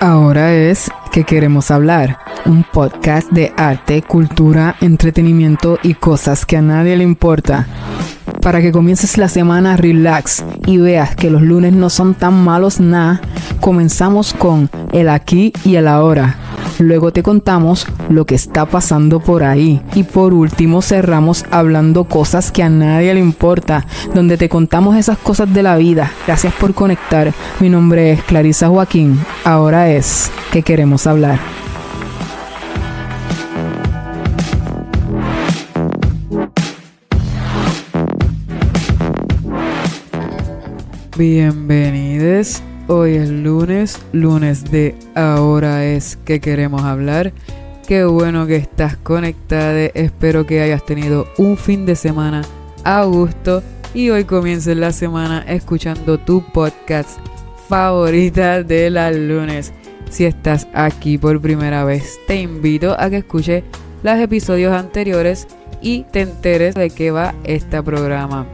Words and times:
Ahora 0.00 0.54
es 0.54 0.90
que 1.10 1.24
queremos 1.24 1.70
hablar, 1.70 2.18
un 2.46 2.62
podcast 2.62 3.30
de 3.30 3.52
arte, 3.56 4.02
cultura, 4.02 4.76
entretenimiento 4.80 5.78
y 5.82 5.94
cosas 5.94 6.46
que 6.46 6.56
a 6.56 6.62
nadie 6.62 6.96
le 6.96 7.02
importa. 7.02 7.66
Para 8.40 8.60
que 8.60 8.70
comiences 8.70 9.18
la 9.18 9.28
semana 9.28 9.76
relax 9.76 10.44
y 10.66 10.78
veas 10.78 11.16
que 11.16 11.30
los 11.30 11.42
lunes 11.42 11.72
no 11.72 11.90
son 11.90 12.14
tan 12.14 12.44
malos 12.44 12.78
nada, 12.78 13.20
comenzamos 13.60 14.32
con 14.32 14.70
el 14.92 15.08
aquí 15.08 15.52
y 15.64 15.74
el 15.74 15.88
ahora. 15.88 16.36
Luego 16.78 17.12
te 17.12 17.22
contamos 17.22 17.86
lo 18.08 18.24
que 18.24 18.34
está 18.34 18.66
pasando 18.66 19.20
por 19.20 19.42
ahí. 19.42 19.82
Y 19.94 20.04
por 20.04 20.32
último 20.32 20.80
cerramos 20.80 21.44
hablando 21.50 22.04
cosas 22.04 22.52
que 22.52 22.62
a 22.62 22.68
nadie 22.68 23.14
le 23.14 23.20
importa, 23.20 23.84
donde 24.14 24.36
te 24.36 24.48
contamos 24.48 24.96
esas 24.96 25.18
cosas 25.18 25.52
de 25.52 25.62
la 25.62 25.76
vida. 25.76 26.12
Gracias 26.26 26.54
por 26.54 26.74
conectar. 26.74 27.32
Mi 27.60 27.68
nombre 27.68 28.12
es 28.12 28.22
Clarisa 28.22 28.68
Joaquín. 28.68 29.18
Ahora 29.44 29.90
es 29.90 30.30
que 30.52 30.62
queremos 30.62 31.06
hablar. 31.06 31.38
Bienvenidos. 41.16 42.62
Hoy 42.90 43.16
es 43.16 43.28
lunes, 43.28 44.00
lunes 44.12 44.64
de 44.70 44.94
Ahora 45.14 45.84
es 45.84 46.16
que 46.24 46.40
queremos 46.40 46.84
hablar. 46.84 47.34
Qué 47.86 48.06
bueno 48.06 48.46
que 48.46 48.56
estás 48.56 48.96
conectada. 48.96 49.90
Espero 49.92 50.46
que 50.46 50.62
hayas 50.62 50.86
tenido 50.86 51.26
un 51.36 51.58
fin 51.58 51.84
de 51.84 51.94
semana 51.94 52.40
a 52.84 53.04
gusto 53.04 53.62
y 53.92 54.08
hoy 54.08 54.24
comiences 54.24 54.74
la 54.74 54.90
semana 54.92 55.44
escuchando 55.46 56.16
tu 56.16 56.42
podcast 56.50 57.20
favorita 57.68 58.62
de 58.62 58.88
las 58.88 59.14
lunes. 59.14 59.74
Si 60.08 60.24
estás 60.24 60.66
aquí 60.72 61.18
por 61.18 61.42
primera 61.42 61.84
vez, 61.84 62.18
te 62.26 62.40
invito 62.40 62.98
a 62.98 63.10
que 63.10 63.18
escuches 63.18 63.64
los 64.02 64.18
episodios 64.18 64.72
anteriores 64.72 65.46
y 65.82 66.04
te 66.04 66.22
enteres 66.22 66.74
de 66.74 66.88
qué 66.88 67.10
va 67.10 67.34
este 67.44 67.82
programa 67.82 68.46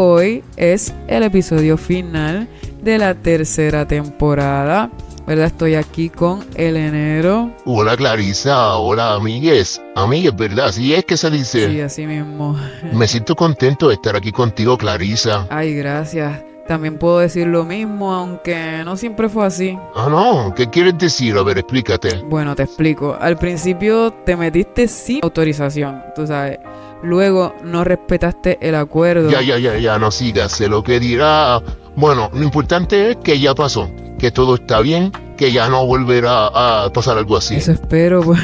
hoy 0.00 0.44
es 0.56 0.94
el 1.08 1.24
episodio 1.24 1.76
final 1.76 2.46
de 2.82 2.98
la 2.98 3.14
tercera 3.14 3.86
temporada. 3.86 4.90
¿Verdad? 5.26 5.46
Estoy 5.46 5.74
aquí 5.74 6.08
con 6.08 6.42
el 6.54 6.78
enero. 6.78 7.50
Hola 7.66 7.98
Clarisa, 7.98 8.76
hola 8.78 9.12
amigues. 9.12 9.78
Amigues, 9.94 10.34
¿verdad? 10.34 10.72
Sí 10.72 10.94
es 10.94 11.04
que 11.04 11.18
se 11.18 11.30
dice. 11.30 11.68
Sí, 11.68 11.80
así 11.82 12.06
mismo. 12.06 12.58
Me 12.94 13.06
siento 13.06 13.36
contento 13.36 13.88
de 13.88 13.94
estar 13.94 14.16
aquí 14.16 14.32
contigo, 14.32 14.78
Clarisa. 14.78 15.46
Ay, 15.50 15.74
gracias. 15.74 16.42
También 16.66 16.98
puedo 16.98 17.18
decir 17.18 17.46
lo 17.46 17.64
mismo, 17.64 18.14
aunque 18.14 18.82
no 18.86 18.96
siempre 18.96 19.28
fue 19.28 19.44
así. 19.44 19.78
Ah, 19.94 20.08
no, 20.10 20.54
¿qué 20.54 20.70
quieres 20.70 20.96
decir? 20.96 21.36
A 21.36 21.42
ver, 21.42 21.58
explícate. 21.58 22.22
Bueno, 22.24 22.56
te 22.56 22.62
explico. 22.62 23.14
Al 23.20 23.36
principio 23.36 24.10
te 24.24 24.34
metiste 24.34 24.88
sin 24.88 25.20
autorización, 25.22 26.02
tú 26.14 26.26
sabes 26.26 26.58
luego 27.02 27.54
no 27.64 27.84
respetaste 27.84 28.58
el 28.60 28.74
acuerdo. 28.74 29.30
Ya, 29.30 29.42
ya, 29.42 29.58
ya, 29.58 29.76
ya, 29.78 29.98
no 29.98 30.10
sigas, 30.10 30.52
sé 30.52 30.68
lo 30.68 30.82
que 30.82 31.00
dirá. 31.00 31.62
Bueno, 31.98 32.30
lo 32.32 32.44
importante 32.44 33.10
es 33.10 33.16
que 33.16 33.40
ya 33.40 33.56
pasó, 33.56 33.90
que 34.20 34.30
todo 34.30 34.54
está 34.54 34.80
bien, 34.80 35.10
que 35.36 35.50
ya 35.50 35.68
no 35.68 35.84
volverá 35.84 36.46
a 36.46 36.92
pasar 36.92 37.18
algo 37.18 37.36
así. 37.36 37.56
Eso 37.56 37.72
espero, 37.72 38.22
pues, 38.24 38.40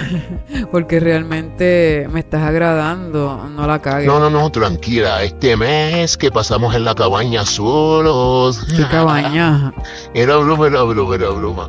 porque 0.72 0.98
realmente 0.98 2.08
me 2.10 2.18
estás 2.18 2.42
agradando, 2.42 3.48
no 3.48 3.64
la 3.64 3.78
cagues. 3.78 4.08
No, 4.08 4.18
no, 4.18 4.28
no, 4.28 4.50
tranquila, 4.50 5.22
este 5.22 5.56
mes 5.56 6.16
que 6.16 6.32
pasamos 6.32 6.74
en 6.74 6.84
la 6.84 6.96
cabaña 6.96 7.46
solos. 7.46 8.58
¿Qué 8.76 8.84
cabaña? 8.90 9.72
era 10.14 10.36
broma, 10.38 10.66
era 10.66 10.82
broma, 10.82 11.14
era 11.14 11.28
broma. 11.28 11.68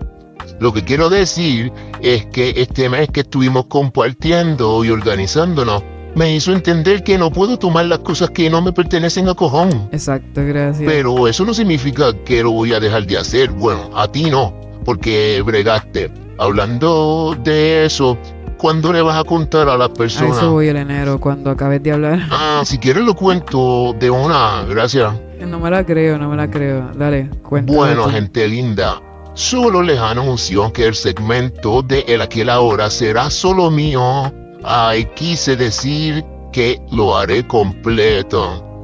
Lo 0.59 0.73
que 0.73 0.83
quiero 0.83 1.11
decir 1.11 1.71
es 2.01 2.25
que 2.25 2.55
este 2.57 2.89
mes 2.89 3.09
que 3.09 3.19
estuvimos 3.19 3.65
compartiendo 3.67 4.83
y 4.83 4.89
organizándonos, 4.89 5.83
me 6.15 6.33
hizo 6.33 6.53
entender 6.53 7.03
que 7.03 7.17
no 7.17 7.29
puedo 7.29 7.57
tomar 7.57 7.85
las 7.85 7.99
cosas 7.99 8.29
que 8.29 8.49
no 8.49 8.61
me 8.61 8.71
pertenecen 8.71 9.27
a 9.27 9.35
cojón. 9.35 9.89
Exacto, 9.91 10.41
gracias. 10.45 10.89
Pero 10.89 11.27
eso 11.27 11.45
no 11.45 11.53
significa 11.53 12.13
que 12.23 12.41
lo 12.41 12.51
voy 12.51 12.73
a 12.73 12.79
dejar 12.79 13.05
de 13.05 13.17
hacer. 13.17 13.51
Bueno, 13.51 13.89
a 13.95 14.07
ti 14.07 14.29
no, 14.31 14.59
porque 14.85 15.41
bregaste. 15.45 16.09
Hablando 16.37 17.37
de 17.43 17.85
eso, 17.85 18.17
¿cuándo 18.57 18.91
le 18.91 19.01
vas 19.01 19.17
a 19.17 19.23
contar 19.25 19.69
a 19.69 19.77
las 19.77 19.89
personas? 19.89 20.37
A 20.37 20.39
eso 20.39 20.51
voy 20.51 20.69
el 20.69 20.77
enero, 20.77 21.19
cuando 21.19 21.51
acabes 21.51 21.83
de 21.83 21.91
hablar. 21.91 22.27
Ah, 22.31 22.63
si 22.65 22.77
quieres 22.77 23.03
lo 23.03 23.13
cuento 23.13 23.93
de 23.99 24.09
una, 24.09 24.63
gracias. 24.63 25.13
No 25.45 25.59
me 25.59 25.69
la 25.69 25.85
creo, 25.85 26.17
no 26.17 26.29
me 26.29 26.37
la 26.37 26.49
creo. 26.49 26.91
Dale, 26.95 27.29
cuéntame. 27.43 27.77
Bueno, 27.77 28.09
gente 28.09 28.47
linda. 28.47 29.01
Solo 29.33 29.81
les 29.81 29.99
anuncio 29.99 30.71
que 30.71 30.85
el 30.85 30.95
segmento 30.95 31.81
de 31.81 32.05
El 32.07 32.21
Aquí 32.21 32.41
Ahora 32.49 32.89
será 32.89 33.29
solo 33.29 33.69
mío 33.69 34.31
Ay, 34.67 35.05
quise 35.15 35.55
decir 35.55 36.25
que 36.51 36.81
lo 36.91 37.15
haré 37.15 37.45
completo. 37.45 38.83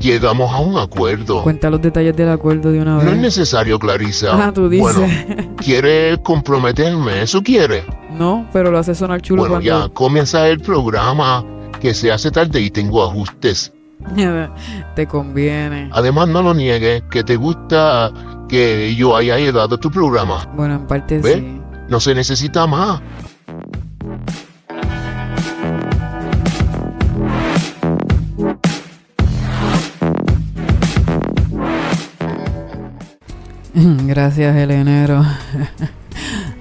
Llegamos 0.00 0.52
a 0.52 0.58
un 0.58 0.76
acuerdo. 0.76 1.44
Cuenta 1.44 1.70
los 1.70 1.80
detalles 1.80 2.16
del 2.16 2.28
acuerdo 2.30 2.72
de 2.72 2.80
una 2.80 2.96
vez. 2.96 3.04
No 3.04 3.12
es 3.12 3.18
necesario, 3.18 3.78
Clarisa. 3.78 4.30
Ah, 4.32 4.52
tú 4.52 4.68
dices. 4.68 4.96
Bueno, 4.96 5.54
¿quiere 5.58 6.20
comprometerme? 6.22 7.22
¿Eso 7.22 7.40
quiere? 7.40 7.84
No, 8.10 8.48
pero 8.52 8.72
lo 8.72 8.78
hace 8.78 8.96
sonar 8.96 9.22
chulo 9.22 9.42
bueno, 9.42 9.60
ya, 9.60 9.88
comienza 9.90 10.48
el 10.48 10.58
programa, 10.58 11.44
que 11.80 11.94
se 11.94 12.10
hace 12.10 12.32
tarde 12.32 12.60
y 12.60 12.70
tengo 12.70 13.04
ajustes. 13.04 13.72
te 14.96 15.06
conviene. 15.06 15.88
Además, 15.92 16.28
no 16.28 16.42
lo 16.42 16.52
niegues, 16.52 17.04
que 17.12 17.22
te 17.22 17.36
gusta 17.36 18.10
que 18.48 18.92
yo 18.96 19.16
haya 19.16 19.38
llegado 19.38 19.76
a 19.76 19.78
tu 19.78 19.88
programa. 19.88 20.48
Bueno, 20.56 20.74
en 20.74 20.86
parte 20.88 21.22
sí. 21.22 21.60
No 21.88 22.00
se 22.00 22.12
necesita 22.12 22.66
más. 22.66 23.00
Gracias, 34.12 34.54
el 34.56 34.70
enero. 34.70 35.24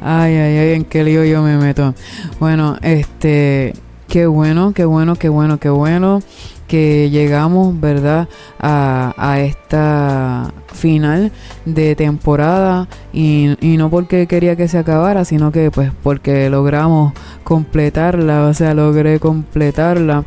ay, 0.02 0.36
ay, 0.36 0.58
ay, 0.58 0.74
en 0.76 0.86
qué 0.86 1.04
lío 1.04 1.26
yo 1.26 1.42
me 1.42 1.58
meto. 1.58 1.94
Bueno, 2.40 2.78
este, 2.82 3.74
qué 4.08 4.26
bueno, 4.26 4.72
qué 4.72 4.86
bueno, 4.86 5.18
qué 5.18 5.28
bueno, 5.28 5.60
qué 5.60 5.70
bueno 5.70 6.22
que 6.70 7.10
llegamos, 7.10 7.78
¿verdad? 7.78 8.30
A, 8.58 9.42
esta 9.42 10.54
final 10.72 11.34
de 11.66 11.98
temporada 11.98 12.88
y, 13.12 13.58
y, 13.60 13.76
no 13.76 13.90
porque 13.90 14.28
quería 14.28 14.56
que 14.56 14.70
se 14.70 14.78
acabara, 14.78 15.26
sino 15.26 15.52
que 15.52 15.72
pues 15.72 15.92
porque 16.02 16.50
logramos 16.50 17.12
completarla, 17.44 18.46
o 18.48 18.54
sea, 18.54 18.74
logré 18.74 19.20
completarla 19.20 20.24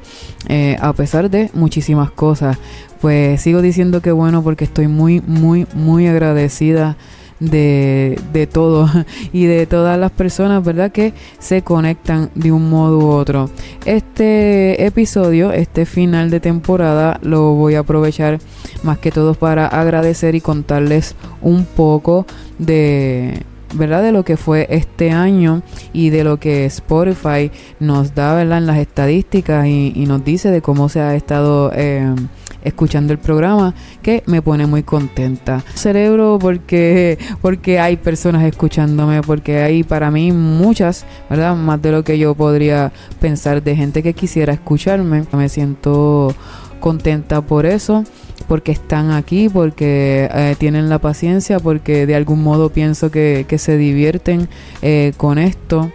eh, 0.48 0.76
a 0.78 0.92
pesar 0.92 1.30
de 1.30 1.50
muchísimas 1.54 2.10
cosas 2.10 2.58
pues 3.04 3.42
sigo 3.42 3.60
diciendo 3.60 4.00
que 4.00 4.12
bueno 4.12 4.42
porque 4.42 4.64
estoy 4.64 4.88
muy, 4.88 5.20
muy, 5.26 5.66
muy 5.74 6.06
agradecida 6.06 6.96
de, 7.38 8.18
de 8.32 8.46
todo 8.46 8.88
y 9.34 9.44
de 9.44 9.66
todas 9.66 9.98
las 9.98 10.10
personas, 10.10 10.64
¿verdad? 10.64 10.90
Que 10.90 11.12
se 11.38 11.60
conectan 11.60 12.30
de 12.34 12.50
un 12.50 12.70
modo 12.70 13.00
u 13.00 13.08
otro. 13.08 13.50
Este 13.84 14.86
episodio, 14.86 15.52
este 15.52 15.84
final 15.84 16.30
de 16.30 16.40
temporada, 16.40 17.20
lo 17.22 17.52
voy 17.52 17.74
a 17.74 17.80
aprovechar 17.80 18.38
más 18.82 18.96
que 18.96 19.10
todo 19.10 19.34
para 19.34 19.66
agradecer 19.66 20.34
y 20.34 20.40
contarles 20.40 21.14
un 21.42 21.66
poco 21.66 22.24
de 22.58 23.44
¿verdad? 23.74 24.02
De 24.02 24.12
lo 24.12 24.24
que 24.24 24.38
fue 24.38 24.66
este 24.70 25.10
año 25.10 25.62
y 25.92 26.08
de 26.08 26.24
lo 26.24 26.38
que 26.38 26.64
Spotify 26.64 27.50
nos 27.80 28.14
da, 28.14 28.34
¿verdad? 28.34 28.58
En 28.58 28.66
las 28.66 28.78
estadísticas 28.78 29.66
y, 29.66 30.04
nos 30.06 30.24
dice 30.24 30.50
de 30.50 30.62
cómo 30.62 30.88
se 30.88 31.00
ha 31.00 31.14
estado 31.14 31.70
eh, 31.74 32.14
escuchando 32.64 33.12
el 33.12 33.18
programa 33.18 33.74
que 34.02 34.22
me 34.26 34.42
pone 34.42 34.66
muy 34.66 34.82
contenta. 34.82 35.62
Cerebro 35.74 36.38
porque 36.40 37.18
porque 37.40 37.78
hay 37.78 37.96
personas 37.96 38.42
escuchándome, 38.44 39.22
porque 39.22 39.58
hay 39.58 39.84
para 39.84 40.10
mí 40.10 40.32
muchas, 40.32 41.04
¿verdad? 41.30 41.54
Más 41.56 41.80
de 41.80 41.92
lo 41.92 42.02
que 42.04 42.18
yo 42.18 42.34
podría 42.34 42.92
pensar 43.20 43.62
de 43.62 43.76
gente 43.76 44.02
que 44.02 44.14
quisiera 44.14 44.52
escucharme. 44.52 45.24
Me 45.32 45.48
siento 45.48 46.34
contenta 46.80 47.40
por 47.40 47.64
eso, 47.64 48.04
porque 48.46 48.72
están 48.72 49.10
aquí, 49.10 49.48
porque 49.48 50.28
eh, 50.32 50.54
tienen 50.58 50.90
la 50.90 50.98
paciencia, 50.98 51.58
porque 51.58 52.04
de 52.04 52.14
algún 52.14 52.42
modo 52.42 52.68
pienso 52.68 53.10
que, 53.10 53.46
que 53.48 53.56
se 53.58 53.78
divierten 53.78 54.48
eh, 54.82 55.12
con 55.16 55.38
esto. 55.38 55.90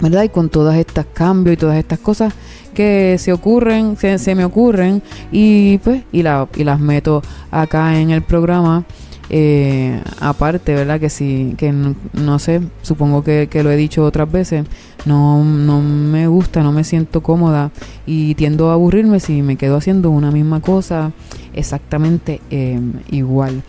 ¿verdad? 0.00 0.24
Y 0.24 0.28
con 0.28 0.50
todas 0.50 0.76
estas 0.76 1.06
cambios 1.06 1.54
y 1.54 1.56
todas 1.56 1.78
estas 1.78 1.98
cosas 1.98 2.34
que 2.74 3.16
se 3.18 3.32
ocurren, 3.32 3.96
se, 3.96 4.34
me 4.34 4.44
ocurren 4.44 5.02
y 5.32 5.78
pues 5.78 6.02
y, 6.12 6.22
la, 6.22 6.48
y 6.54 6.64
las 6.64 6.80
meto 6.80 7.22
acá 7.50 7.98
en 7.98 8.10
el 8.10 8.22
programa. 8.22 8.84
Eh, 9.30 10.02
aparte, 10.20 10.74
¿verdad? 10.74 11.00
Que 11.00 11.08
sí, 11.08 11.54
que 11.56 11.72
no, 11.72 12.38
sé, 12.38 12.60
supongo 12.82 13.24
que, 13.24 13.48
lo 13.62 13.70
he 13.70 13.76
dicho 13.76 14.04
otras 14.04 14.30
veces, 14.30 14.66
no, 15.06 15.42
no 15.42 15.80
me 15.80 16.26
gusta, 16.26 16.62
no 16.62 16.72
me 16.72 16.84
siento 16.84 17.22
cómoda 17.22 17.70
y 18.06 18.34
tiendo 18.34 18.70
a 18.70 18.74
aburrirme 18.74 19.20
si 19.20 19.40
me 19.40 19.56
quedo 19.56 19.76
haciendo 19.76 20.10
una 20.10 20.30
misma 20.30 20.60
cosa 20.60 21.12
exactamente 21.54 22.42
eh, 22.50 22.78
igual. 23.10 23.62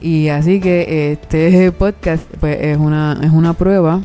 Y 0.00 0.28
así 0.28 0.60
que 0.60 1.12
este 1.12 1.70
podcast 1.78 2.24
pues, 2.40 2.58
es, 2.60 2.76
una, 2.76 3.18
es 3.22 3.30
una 3.30 3.52
prueba 3.52 4.02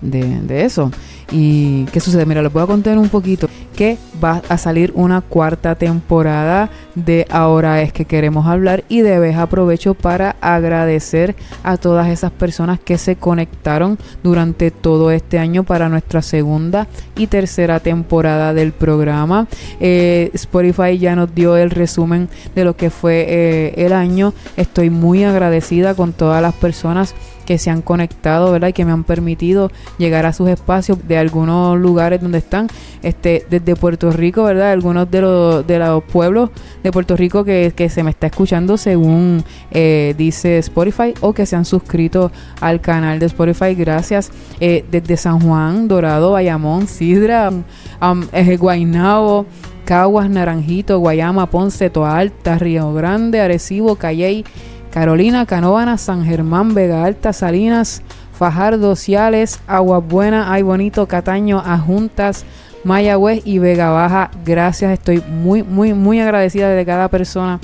de, 0.00 0.40
de 0.40 0.64
eso. 0.64 0.90
¿Y 1.30 1.84
qué 1.86 2.00
sucede? 2.00 2.26
Mira, 2.26 2.42
les 2.42 2.52
voy 2.52 2.62
a 2.62 2.66
contar 2.66 2.98
un 2.98 3.08
poquito 3.08 3.48
que 3.74 3.98
va 4.22 4.42
a 4.48 4.56
salir 4.56 4.92
una 4.94 5.20
cuarta 5.20 5.74
temporada 5.74 6.70
de 6.94 7.26
Ahora 7.30 7.82
es 7.82 7.92
que 7.92 8.04
queremos 8.04 8.46
hablar 8.46 8.84
y 8.88 9.00
de 9.00 9.18
vez 9.18 9.36
aprovecho 9.36 9.94
para 9.94 10.36
agradecer 10.40 11.34
a 11.62 11.76
todas 11.76 12.08
esas 12.08 12.30
personas 12.30 12.78
que 12.78 12.98
se 12.98 13.16
conectaron 13.16 13.98
durante 14.22 14.70
todo 14.70 15.10
este 15.10 15.38
año 15.38 15.64
para 15.64 15.88
nuestra 15.88 16.22
segunda 16.22 16.86
y 17.16 17.26
tercera 17.26 17.80
temporada 17.80 18.54
del 18.54 18.72
programa. 18.72 19.46
Eh, 19.80 20.30
Spotify 20.34 20.98
ya 20.98 21.16
nos 21.16 21.34
dio 21.34 21.56
el 21.56 21.70
resumen 21.70 22.28
de 22.54 22.64
lo 22.64 22.76
que 22.76 22.90
fue 22.90 23.26
eh, 23.28 23.74
el 23.76 23.92
año. 23.92 24.32
Estoy 24.56 24.90
muy 24.90 25.24
agradecida 25.24 25.94
con 25.94 26.12
todas 26.12 26.40
las 26.40 26.54
personas 26.54 27.14
que 27.44 27.58
se 27.58 27.70
han 27.70 27.82
conectado, 27.82 28.50
¿verdad? 28.52 28.68
Y 28.68 28.72
que 28.72 28.84
me 28.84 28.92
han 28.92 29.04
permitido 29.04 29.70
llegar 29.98 30.26
a 30.26 30.32
sus 30.32 30.48
espacios 30.48 30.98
de 31.06 31.18
algunos 31.18 31.78
lugares 31.78 32.20
donde 32.20 32.38
están, 32.38 32.68
este, 33.02 33.46
desde 33.50 33.63
Puerto 33.74 34.10
Rico, 34.10 34.44
¿verdad? 34.44 34.72
Algunos 34.72 35.10
de 35.10 35.20
los, 35.22 35.66
de 35.66 35.78
los 35.78 36.04
pueblos 36.04 36.50
de 36.82 36.92
Puerto 36.92 37.16
Rico 37.16 37.44
que, 37.44 37.72
que 37.74 37.88
se 37.88 38.02
me 38.02 38.10
está 38.10 38.26
escuchando 38.26 38.76
según 38.76 39.42
eh, 39.70 40.14
dice 40.18 40.58
Spotify 40.58 41.14
o 41.20 41.32
que 41.32 41.46
se 41.46 41.56
han 41.56 41.64
suscrito 41.64 42.30
al 42.60 42.80
canal 42.80 43.18
de 43.18 43.26
Spotify. 43.26 43.74
Gracias. 43.74 44.30
Eh, 44.60 44.84
desde 44.90 45.16
San 45.16 45.40
Juan, 45.40 45.88
Dorado, 45.88 46.32
Bayamón, 46.32 46.86
Sidra, 46.86 47.50
um, 47.50 48.24
Guaynabo, 48.58 49.46
Caguas, 49.84 50.30
Naranjito, 50.30 50.98
Guayama, 50.98 51.46
Ponce, 51.50 51.90
Toa 51.90 52.18
Alta, 52.18 52.58
Río 52.58 52.92
Grande, 52.94 53.40
Arecibo, 53.40 53.96
Calley, 53.96 54.44
Carolina, 54.90 55.44
Canóvana, 55.44 55.98
San 55.98 56.24
Germán, 56.24 56.72
Vega 56.72 57.04
Alta, 57.04 57.32
Salinas, 57.32 58.02
Fajardo, 58.32 58.96
Ciales, 58.96 59.60
Aguas 59.66 60.02
Buenas, 60.06 60.46
Ay 60.48 60.62
Bonito, 60.62 61.06
Cataño, 61.06 61.58
Ajuntas, 61.58 62.44
Mayagüez 62.84 63.42
y 63.44 63.58
Vega 63.58 63.90
Baja. 63.90 64.30
Gracias, 64.44 64.92
estoy 64.92 65.22
muy, 65.28 65.62
muy, 65.62 65.94
muy 65.94 66.20
agradecida 66.20 66.68
de 66.68 66.86
cada 66.86 67.08
persona 67.08 67.60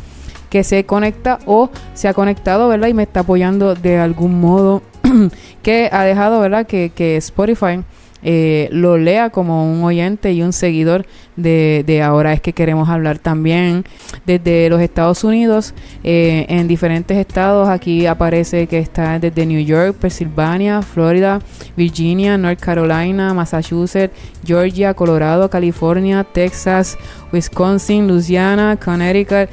que 0.49 0.65
se 0.65 0.85
conecta 0.85 1.39
o 1.47 1.71
se 1.95 2.09
ha 2.09 2.15
conectado, 2.15 2.69
¿verdad? 2.69 2.89
Y 2.89 2.95
me 2.95 3.05
está 3.05 3.21
apoyando 3.21 3.75
de 3.75 3.99
algún 3.99 4.41
modo, 4.41 4.83
que 5.63 5.89
ha 5.93 6.05
dejado, 6.05 6.41
¿verdad? 6.41 6.67
Que, 6.67 6.91
que 6.95 7.17
Spotify 7.17 7.83
eh, 8.23 8.69
lo 8.73 8.99
lea 8.99 9.31
como 9.31 9.73
un 9.73 9.83
oyente 9.85 10.33
y 10.33 10.43
un 10.43 10.53
seguidor 10.53 11.07
de, 11.37 11.85
de, 11.87 12.03
ahora 12.03 12.33
es 12.33 12.41
que 12.41 12.53
queremos 12.53 12.89
hablar 12.89 13.19
también. 13.19 13.85
Desde 14.27 14.69
los 14.69 14.81
Estados 14.81 15.25
Unidos 15.25 15.75
eh, 16.05 16.47
en 16.49 16.69
diferentes 16.69 17.17
estados 17.17 17.69
aquí 17.69 18.07
aparece 18.07 18.67
que 18.67 18.79
está 18.79 19.19
desde 19.19 19.47
New 19.47 19.65
York 19.65 19.97
Pensilvania 20.01 20.83
Florida 20.83 21.41
Virginia 21.77 22.37
North 22.37 22.61
Carolina 22.61 23.33
Massachusetts 23.35 24.15
Georgia 24.45 24.95
Colorado 24.95 25.49
California 25.49 26.25
Texas 26.25 26.99
Wisconsin 27.33 28.07
Louisiana 28.07 28.77
Connecticut 28.83 29.49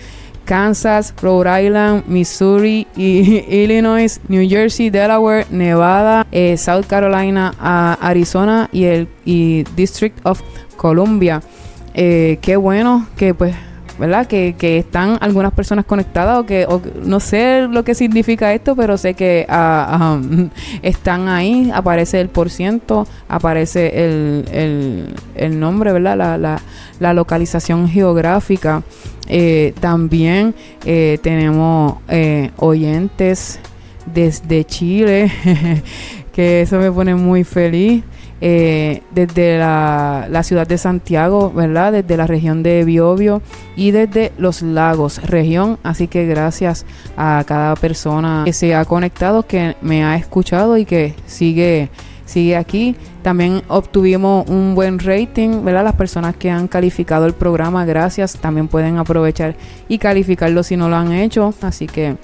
Kansas, 0.47 1.13
Rhode 1.21 1.47
Island, 1.65 2.05
Missouri, 2.07 2.87
Illinois, 2.95 4.19
New 4.29 4.49
Jersey, 4.49 4.89
Delaware, 4.89 5.45
Nevada, 5.51 6.25
eh, 6.31 6.57
South 6.57 6.87
Carolina, 6.87 7.53
Arizona 8.01 8.69
y 8.71 8.85
el 8.85 9.07
District 9.75 10.17
of 10.25 10.41
Columbia. 10.77 11.43
Eh, 11.93 12.39
qué 12.41 12.55
bueno 12.55 13.07
que 13.17 13.33
pues 13.33 13.55
¿verdad? 13.97 14.27
Que, 14.27 14.55
que, 14.57 14.77
están 14.77 15.17
algunas 15.21 15.53
personas 15.53 15.85
conectadas 15.85 16.39
o 16.39 16.45
que 16.45 16.67
no 17.03 17.19
sé 17.19 17.67
lo 17.69 17.83
que 17.83 17.95
significa 17.95 18.53
esto, 18.53 18.75
pero 18.75 18.97
sé 18.97 19.13
que 19.13 19.45
ah, 19.49 20.19
están 20.81 21.27
ahí, 21.27 21.71
aparece 21.73 22.21
el 22.21 22.29
por 22.29 22.49
ciento, 22.49 23.07
aparece 23.27 24.05
el, 24.05 24.45
el, 24.51 25.15
el 25.35 25.59
nombre, 25.59 25.91
¿verdad? 25.93 26.17
La, 26.17 26.37
la, 26.37 26.61
la 26.99 27.13
localización 27.13 27.87
geográfica. 27.89 28.83
Eh, 29.27 29.73
también 29.79 30.55
eh, 30.85 31.19
tenemos 31.21 31.95
eh, 32.07 32.51
oyentes 32.57 33.59
desde 34.05 34.63
Chile, 34.63 35.31
que 36.33 36.61
eso 36.61 36.79
me 36.79 36.91
pone 36.91 37.15
muy 37.15 37.43
feliz. 37.43 38.03
Desde 38.39 39.57
la, 39.57 40.27
la, 40.29 40.43
ciudad 40.43 40.67
de 40.67 40.77
Santiago, 40.77 41.51
¿verdad? 41.51 41.91
Desde 41.91 42.17
la 42.17 42.27
región 42.27 42.63
de 42.63 42.83
Biobio 42.83 43.41
y 43.75 43.91
desde 43.91 44.31
los 44.37 44.61
lagos, 44.61 45.21
región. 45.23 45.79
Así 45.83 46.07
que 46.07 46.25
gracias 46.25 46.85
a 47.15 47.43
cada 47.47 47.75
persona 47.75 48.43
que 48.45 48.53
se 48.53 48.75
ha 48.75 48.85
conectado, 48.85 49.43
que 49.43 49.75
me 49.81 50.03
ha 50.03 50.15
escuchado 50.15 50.77
y 50.77 50.85
que 50.85 51.15
sigue 51.25 51.89
sigue 52.27 52.55
aquí. 52.55 52.95
También 53.23 53.63
obtuvimos 53.67 54.47
un 54.47 54.75
buen 54.75 54.99
rating, 54.99 55.65
¿verdad? 55.65 55.83
Las 55.83 55.95
personas 55.95 56.35
que 56.35 56.51
han 56.51 56.67
calificado 56.67 57.25
el 57.25 57.33
programa, 57.33 57.83
gracias. 57.85 58.37
También 58.37 58.67
pueden 58.67 58.99
aprovechar 58.99 59.55
y 59.87 59.97
calificarlo 59.97 60.61
si 60.61 60.77
no 60.77 60.87
lo 60.87 60.95
han 60.95 61.11
hecho. 61.11 61.53
Así 61.61 61.87
que 61.87 62.17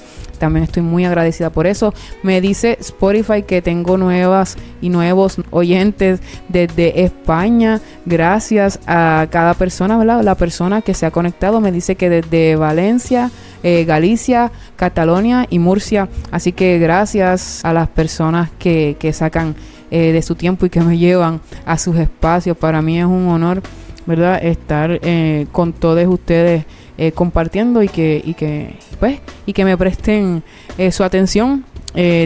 también 0.44 0.64
estoy 0.66 0.84
muy 0.84 1.06
agradecida 1.06 1.50
por 1.50 1.68
eso. 1.68 1.94
Me 2.22 2.42
dice 2.42 2.78
Spotify 2.82 3.44
que 3.44 3.62
tengo 3.62 3.98
nuevas 3.98 4.58
y 4.82 4.90
nuevos 4.90 5.38
oyentes 5.52 6.20
desde 6.50 7.04
España. 7.04 7.82
Gracias 8.06 8.80
a 8.86 9.28
cada 9.30 9.54
persona, 9.54 9.98
¿verdad? 9.98 10.22
La 10.22 10.36
persona 10.36 10.82
que 10.82 10.94
se 10.94 11.06
ha 11.06 11.12
conectado 11.12 11.62
me 11.62 11.72
dice 11.72 11.96
que 11.96 12.10
desde 12.10 12.56
Valencia, 12.56 13.32
eh, 13.64 13.86
Galicia, 13.86 14.52
Catalonia 14.76 15.48
y 15.50 15.60
Murcia. 15.60 16.10
Así 16.32 16.52
que 16.52 16.78
gracias 16.78 17.64
a 17.64 17.72
las 17.72 17.88
personas 17.88 18.50
que, 18.60 18.98
que 19.00 19.14
sacan 19.14 19.56
eh, 19.96 20.12
de 20.12 20.24
su 20.24 20.34
tiempo 20.34 20.66
y 20.66 20.72
que 20.72 20.82
me 20.82 20.98
llevan 20.98 21.40
a 21.68 21.78
sus 21.78 21.96
espacios. 21.98 22.58
Para 22.58 22.82
mí 22.82 22.98
es 22.98 23.06
un 23.06 23.28
honor, 23.28 23.62
¿verdad?, 24.08 24.44
estar 24.44 25.00
eh, 25.04 25.46
con 25.52 25.72
todos 25.72 26.04
ustedes 26.08 26.66
eh, 26.98 27.12
compartiendo 27.12 27.84
y 27.84 27.90
que, 27.90 28.20
y 28.26 28.34
que, 28.34 28.74
pues, 29.00 29.20
y 29.46 29.54
que 29.54 29.64
me 29.64 29.78
presten 29.78 30.42
su 30.90 31.04
atención. 31.04 31.64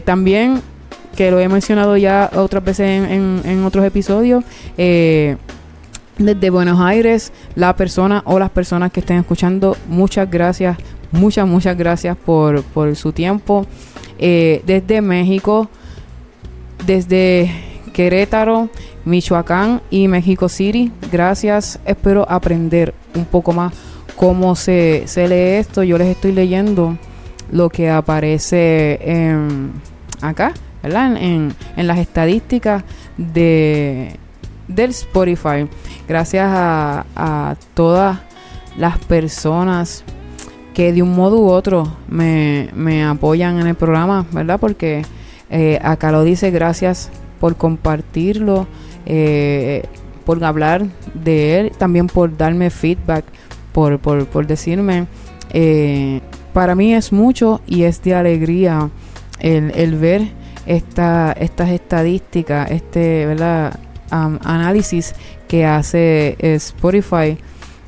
también, 0.05 0.61
que 1.17 1.29
lo 1.29 1.41
he 1.41 1.49
mencionado 1.49 1.97
ya 1.97 2.31
otras 2.35 2.63
veces 2.63 3.11
en, 3.11 3.65
otros 3.65 3.83
episodios, 3.83 4.45
desde 4.77 6.49
Buenos 6.49 6.79
Aires, 6.79 7.33
la 7.55 7.75
persona 7.75 8.23
o 8.23 8.39
las 8.39 8.49
personas 8.49 8.93
que 8.93 9.01
estén 9.01 9.17
escuchando, 9.17 9.75
muchas 9.89 10.31
gracias, 10.31 10.77
muchas, 11.11 11.45
muchas 11.45 11.77
gracias 11.77 12.15
por, 12.15 12.63
por 12.63 12.95
su 12.95 13.11
tiempo. 13.11 13.65
desde 14.17 15.01
México, 15.01 15.69
desde 16.85 17.51
Querétaro, 17.93 18.69
Michoacán 19.05 19.81
y 19.89 20.07
México 20.07 20.49
City. 20.49 20.91
Gracias, 21.11 21.79
espero 21.85 22.25
aprender 22.29 22.93
un 23.15 23.25
poco 23.25 23.53
más 23.53 23.73
cómo 24.15 24.55
se, 24.55 25.05
lee 25.15 25.59
esto. 25.59 25.83
Yo 25.83 25.97
les 25.97 26.07
estoy 26.07 26.33
leyendo 26.33 26.97
lo 27.51 27.69
que 27.69 27.89
aparece 27.89 28.99
en, 29.01 29.71
acá, 30.21 30.53
¿verdad? 30.83 31.15
En, 31.17 31.55
las 31.77 31.99
estadísticas 31.99 32.83
de, 33.17 34.17
del 34.67 34.89
Spotify. 34.89 35.67
Gracias 36.07 36.47
a, 36.49 37.05
a 37.15 37.55
todas 37.73 38.19
las 38.77 38.97
personas 38.99 40.03
que 40.73 40.93
de 40.93 41.01
un 41.01 41.15
modo 41.15 41.39
u 41.39 41.49
otro 41.49 41.91
me, 42.07 42.69
me 42.75 43.03
apoyan 43.03 43.59
en 43.59 43.67
el 43.67 43.75
programa, 43.75 44.27
¿verdad? 44.31 44.59
Porque 44.59 45.03
eh, 45.49 45.79
acá 45.81 46.11
lo 46.11 46.23
dice, 46.23 46.51
gracias 46.51 47.09
por 47.39 47.55
compartirlo, 47.55 48.67
eh, 49.05 49.83
por 50.25 50.43
hablar 50.43 50.85
de 51.13 51.59
él, 51.59 51.71
también 51.77 52.07
por 52.07 52.35
darme 52.35 52.69
feedback, 52.69 53.23
por, 53.71 53.99
por, 53.99 54.47
decirme, 54.47 55.05
eh, 55.53 56.19
para 56.53 56.75
mí 56.75 56.93
es 56.93 57.13
mucho 57.13 57.61
y 57.67 57.83
es 57.83 58.01
de 58.01 58.15
alegría 58.15 58.89
el, 59.39 59.95
ver 59.95 60.29
esta, 60.65 61.31
estas 61.33 61.69
estadísticas, 61.69 62.71
este 62.71 63.25
¿verdad? 63.25 63.79
análisis 64.09 65.13
que 65.47 65.65
hace 65.65 66.35
Spotify. 66.39 67.37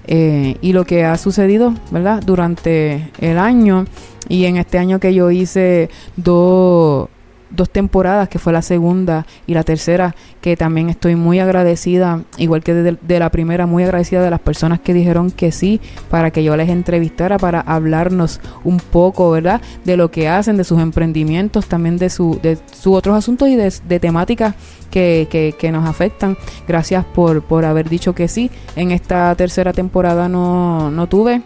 y 0.08 0.74
lo 0.74 0.86
que 0.86 1.06
ha 1.06 1.18
sucedido, 1.18 1.74
¿verdad? 1.92 2.22
Durante 2.26 3.10
el 3.20 3.38
año 3.38 3.86
y 4.28 4.46
en 4.46 4.58
este 4.58 4.78
año 4.78 5.00
que 5.00 5.14
yo 5.14 5.32
hice 5.32 5.90
dos 6.16 7.10
dos 7.50 7.70
temporadas, 7.70 8.30
que 8.30 8.40
fue 8.40 8.54
la 8.54 8.62
segunda 8.62 9.26
y 9.48 9.54
la 9.54 9.64
tercera, 9.64 10.16
que 10.42 10.56
también 10.56 10.90
estoy 10.90 11.16
muy 11.16 11.40
agradecida, 11.40 12.24
igual 12.38 12.64
que 12.64 12.74
de, 12.74 13.20
la 13.20 13.30
primera, 13.30 13.66
muy 13.66 13.84
agradecida 13.84 14.22
de 14.22 14.30
las 14.30 14.40
personas 14.40 14.80
que 14.80 14.94
dijeron 14.94 15.32
que 15.32 15.52
sí, 15.52 15.82
para 16.10 16.32
que 16.32 16.44
yo 16.44 16.56
les 16.56 16.70
entrevistara, 16.70 17.38
para 17.38 17.62
hablarnos 17.62 18.40
un 18.64 18.78
poco, 18.78 19.32
¿verdad? 19.32 19.62
De 19.86 19.98
lo 19.98 20.12
que 20.12 20.28
hacen, 20.28 20.58
de 20.58 20.64
sus 20.64 20.80
emprendimientos, 20.80 21.68
también 21.68 21.98
de, 21.98 22.10
su, 22.10 22.40
de 22.42 22.58
sus 22.72 22.96
otros 22.96 23.18
asuntos 23.18 23.48
y 23.50 23.56
de, 23.56 24.00
temáticas 24.00 24.56
que, 24.92 25.28
que, 25.30 25.56
que, 25.58 25.72
nos 25.72 25.88
afectan. 25.88 26.38
Gracias 26.68 27.06
por, 27.06 27.42
por 27.44 27.66
haber 27.66 27.90
dicho 27.90 28.14
que 28.14 28.28
sí. 28.28 28.50
En 28.76 28.92
esta 28.92 29.36
tercera 29.36 29.74
temporada 29.74 30.30
no, 30.30 30.90
no 30.92 31.08
tuve 31.08 31.42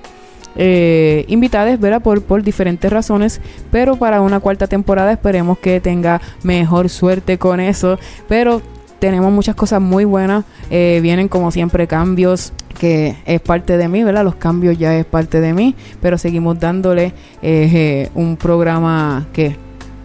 eh, 0.55 1.25
invitadas, 1.27 1.79
¿verdad? 1.79 2.01
Por, 2.01 2.22
por 2.22 2.43
diferentes 2.43 2.91
razones, 2.91 3.41
pero 3.72 3.95
para 3.95 4.22
una 4.22 4.39
cuarta 4.39 4.67
temporada 4.67 5.12
esperemos 5.12 5.57
que 5.57 5.79
tenga 5.79 6.22
mejor 6.43 6.89
suerte 6.89 7.38
con 7.38 7.60
eso, 7.60 7.98
pero 8.27 8.62
tenemos 9.00 9.33
muchas 9.33 9.55
cosas 9.55 9.81
muy 9.81 10.05
buenas, 10.05 10.45
eh, 10.69 11.00
vienen 11.01 11.27
como 11.27 11.51
siempre 11.51 11.88
cambios 11.88 12.53
que 12.79 13.15
es 13.25 13.41
parte 13.41 13.77
de 13.77 13.88
mí, 13.88 14.03
¿verdad? 14.03 14.24
Los 14.24 14.36
cambios 14.36 14.77
ya 14.77 14.98
es 14.98 15.05
parte 15.05 15.41
de 15.41 15.53
mí, 15.53 15.75
pero 16.01 16.17
seguimos 16.17 16.60
dándole 16.60 17.13
eh, 17.41 18.10
un 18.15 18.38
programa 18.38 19.27
que, 19.33 19.57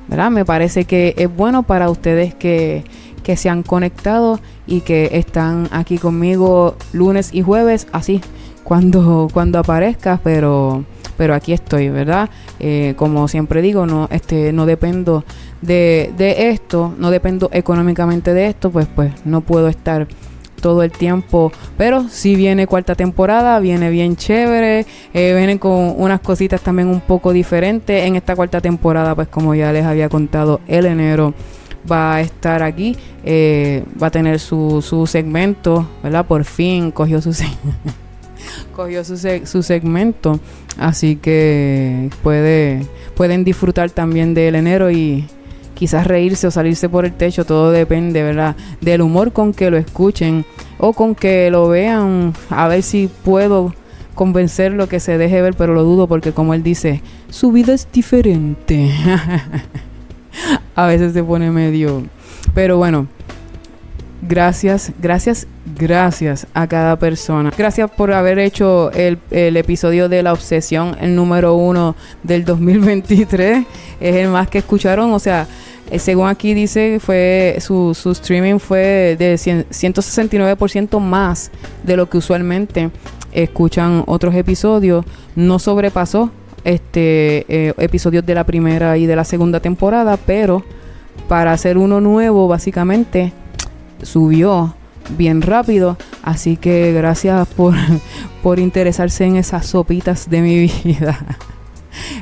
¿verdad? 0.09 0.31
Me 0.31 0.45
parece 0.45 0.85
que 0.85 1.15
es 1.17 1.35
bueno 1.35 1.63
para 1.63 1.91
ustedes 1.91 2.35
que, 2.35 2.85
que 3.23 3.37
se 3.37 3.49
han 3.49 3.63
conectado 3.63 4.41
y 4.67 4.81
que 4.81 5.11
están 5.13 5.69
aquí 5.71 5.99
conmigo 5.99 6.77
lunes 6.93 7.31
y 7.33 7.43
jueves, 7.43 7.87
así 7.93 8.21
cuando, 8.69 9.29
cuando 9.33 9.59
aparezca, 9.59 10.21
pero, 10.23 10.85
pero 11.17 11.35
aquí 11.35 11.55
estoy, 11.55 11.89
¿verdad? 11.89 12.29
Eh, 12.61 12.93
como 12.99 13.27
siempre 13.27 13.63
digo, 13.63 13.87
no, 13.87 14.09
este, 14.13 14.53
no 14.53 14.67
dependo 14.67 15.25
de, 15.63 16.13
de 16.19 16.51
esto, 16.51 16.95
no 16.99 17.11
dependo 17.11 17.49
económicamente 17.51 18.35
de 18.35 18.47
esto, 18.47 18.71
pues, 18.71 18.87
pues 18.95 19.11
no 19.25 19.41
puedo 19.41 19.69
estar 19.69 20.07
todo 20.61 20.83
el 20.83 20.91
tiempo. 20.91 21.51
Pero 21.79 22.11
si 22.11 22.37
viene 22.37 22.67
cuarta 22.67 22.95
temporada, 22.95 23.59
viene 23.59 23.89
bien 23.89 24.17
chévere. 24.17 24.85
Eh, 25.15 25.35
vienen 25.35 25.57
con 25.57 25.95
unas 25.97 26.21
cositas 26.21 26.61
también 26.61 26.89
un 26.89 27.01
poco 27.01 27.33
diferentes. 27.33 28.05
En 28.05 28.17
esta 28.17 28.37
cuarta 28.37 28.61
temporada, 28.61 29.15
pues 29.15 29.29
como 29.29 29.55
ya 29.55 29.73
les 29.73 29.87
había 29.87 30.11
contado, 30.11 30.61
el 30.69 30.85
enero 30.85 31.33
va 31.91 32.17
a 32.17 32.21
estar 32.21 32.63
aquí. 32.63 32.99
Eh, 33.25 33.83
va 34.01 34.09
a 34.09 34.11
tener 34.11 34.39
su, 34.39 34.83
su 34.83 35.07
segmento, 35.07 35.89
¿verdad? 36.03 36.27
Por 36.27 36.45
fin 36.45 36.91
cogió 36.91 37.23
su 37.23 37.33
segmento. 37.33 38.08
Cogió 38.75 39.05
su, 39.05 39.17
su 39.45 39.63
segmento. 39.63 40.41
Así 40.79 41.17
que 41.17 42.11
puede, 42.23 42.87
pueden 43.15 43.45
disfrutar 43.45 43.91
también 43.91 44.35
del 44.35 44.55
enero 44.55 44.91
y 44.91 45.27
quizás 45.75 46.07
reírse 46.07 46.47
o 46.47 46.51
salirse 46.51 46.89
por 46.89 47.05
el 47.05 47.13
techo. 47.13 47.45
Todo 47.45 47.71
depende, 47.71 48.23
¿verdad? 48.23 48.57
Del 48.81 49.03
humor 49.03 49.33
con 49.33 49.53
que 49.53 49.71
lo 49.71 49.77
escuchen 49.77 50.45
o 50.79 50.93
con 50.93 51.15
que 51.15 51.51
lo 51.51 51.69
vean. 51.69 52.35
A 52.51 52.69
ver 52.69 52.83
si 52.83 53.09
puedo 53.25 53.75
convencerlo 54.15 54.89
que 54.89 54.99
se 54.99 55.17
deje 55.17 55.41
ver, 55.41 55.55
pero 55.55 55.75
lo 55.75 55.85
dudo 55.85 56.09
porque 56.09 56.33
como 56.33 56.53
él 56.53 56.65
dice, 56.65 57.03
su 57.31 57.53
vida 57.53 57.73
es 57.73 57.87
diferente. 57.93 58.93
a 60.75 60.87
veces 60.87 61.13
se 61.13 61.23
pone 61.23 61.51
medio... 61.51 62.05
Pero 62.55 62.77
bueno, 62.79 63.07
gracias, 64.23 64.93
gracias 65.01 65.47
gracias 65.77 66.47
a 66.55 66.67
cada 66.67 66.97
persona. 66.97 67.53
Gracias 67.57 67.91
por 67.91 68.13
haber 68.13 68.39
hecho 68.39 68.91
el, 68.93 69.19
episodio 69.31 70.09
de 70.09 70.23
la 70.23 70.33
obsesión, 70.33 70.97
el 71.01 71.15
número 71.15 71.55
uno 71.55 71.97
del 72.23 72.45
2023. 72.45 73.67
Es 74.01 74.17
el 74.17 74.29
más 74.29 74.49
que 74.49 74.59
escucharon, 74.59 75.13
o 75.13 75.19
sea, 75.19 75.47
eh, 75.91 75.99
según 75.99 76.29
aquí 76.29 76.55
dice, 76.55 77.01
fue 77.01 77.57
su, 77.61 77.95
su 77.95 78.11
streaming 78.11 78.59
fue 78.59 79.17
de 79.19 79.35
169% 79.35 81.01
más 81.01 81.51
de 81.83 81.97
lo 81.97 82.09
que 82.09 82.19
usualmente 82.19 82.91
escuchan 83.33 84.05
otros 84.07 84.35
episodios. 84.35 85.05
No 85.35 85.59
sobrepasó 85.59 86.31
este 86.65 87.47
eh, 87.49 87.75
episodios 87.79 88.27
de 88.27 88.35
la 88.35 88.45
primera 88.45 88.99
y 88.99 89.07
de 89.07 89.17
la 89.17 89.25
segunda 89.25 89.61
temporada, 89.61 90.17
pero 90.17 90.65
para 91.29 91.53
hacer 91.53 91.79
uno 91.79 92.01
nuevo, 92.01 92.49
básicamente 92.49 93.33
subió 94.03 94.75
bien 95.17 95.43
rápido. 95.43 95.97
Así 96.23 96.57
que 96.57 96.93
gracias 96.93 97.47
por, 97.49 97.75
por 98.43 98.59
interesarse 98.59 99.25
en 99.25 99.37
esas 99.37 99.67
sopitas 99.67 100.29
de 100.29 100.41
mi 100.43 100.71
vida. 100.85 101.19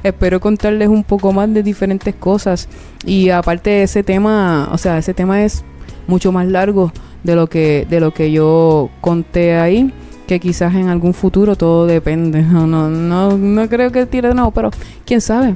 Espero 0.02 0.40
contarles 0.40 0.88
un 0.88 1.04
poco 1.04 1.32
más 1.32 1.52
de 1.52 1.62
diferentes 1.62 2.14
cosas. 2.14 2.68
Y 3.04 3.30
aparte 3.30 3.70
de 3.70 3.82
ese 3.84 4.02
tema, 4.02 4.68
o 4.72 4.78
sea, 4.78 4.98
ese 4.98 5.14
tema 5.14 5.44
es 5.44 5.64
mucho 6.06 6.32
más 6.32 6.46
largo 6.46 6.92
de 7.22 7.34
lo 7.34 7.48
que, 7.48 7.86
de 7.88 8.00
lo 8.00 8.12
que 8.12 8.30
yo 8.30 8.90
conté 9.00 9.56
ahí. 9.56 9.92
Que 10.26 10.40
quizás 10.40 10.74
en 10.74 10.88
algún 10.88 11.14
futuro 11.14 11.56
todo 11.56 11.86
depende. 11.86 12.42
No, 12.50 12.66
no, 12.66 12.88
no, 12.88 13.36
no 13.36 13.68
creo 13.68 13.92
que 13.92 14.06
tire 14.06 14.28
de 14.28 14.34
nuevo, 14.34 14.50
pero 14.50 14.70
quién 15.04 15.20
sabe. 15.20 15.54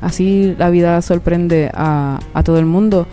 Así 0.00 0.54
la 0.58 0.68
vida 0.70 1.00
sorprende 1.00 1.70
a, 1.72 2.18
a 2.34 2.42
todo 2.42 2.58
el 2.58 2.66
mundo. 2.66 3.06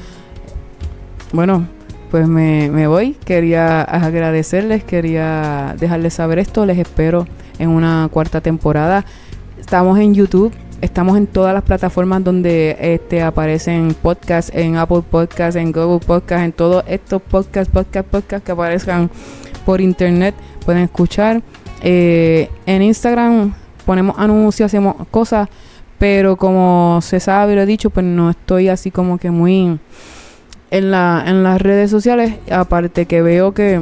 Bueno, 1.31 1.67
pues 2.09 2.27
me, 2.27 2.69
me 2.71 2.87
voy. 2.87 3.13
Quería 3.25 3.81
agradecerles, 3.81 4.83
quería 4.83 5.75
dejarles 5.79 6.13
saber 6.13 6.39
esto. 6.39 6.65
Les 6.65 6.77
espero 6.77 7.27
en 7.59 7.69
una 7.69 8.09
cuarta 8.11 8.41
temporada. 8.41 9.05
Estamos 9.59 9.99
en 9.99 10.13
YouTube, 10.13 10.51
estamos 10.81 11.17
en 11.17 11.27
todas 11.27 11.53
las 11.53 11.63
plataformas 11.63 12.23
donde 12.23 12.75
este 12.79 13.21
aparecen 13.21 13.93
podcasts, 14.01 14.51
en 14.55 14.77
Apple 14.77 15.03
Podcasts, 15.09 15.55
en 15.55 15.71
Google 15.71 16.05
Podcasts, 16.05 16.45
en 16.45 16.51
todos 16.53 16.83
estos 16.87 17.21
podcasts, 17.21 17.71
podcasts, 17.71 18.09
podcasts 18.09 18.45
que 18.45 18.51
aparezcan 18.51 19.09
por 19.65 19.81
internet. 19.81 20.33
Pueden 20.65 20.83
escuchar. 20.83 21.41
Eh, 21.81 22.49
en 22.65 22.81
Instagram 22.81 23.53
ponemos 23.85 24.17
anuncios, 24.17 24.67
hacemos 24.67 24.95
cosas, 25.11 25.47
pero 25.97 26.37
como 26.37 26.99
se 27.01 27.19
sabe, 27.19 27.55
lo 27.55 27.61
he 27.61 27.65
dicho, 27.65 27.89
pues 27.89 28.05
no 28.05 28.29
estoy 28.29 28.69
así 28.69 28.91
como 28.91 29.17
que 29.17 29.31
muy 29.31 29.79
en, 30.71 30.91
la, 30.91 31.23
en 31.25 31.43
las 31.43 31.61
redes 31.61 31.89
sociales, 31.91 32.35
aparte 32.51 33.05
que 33.05 33.21
veo 33.21 33.53
que 33.53 33.81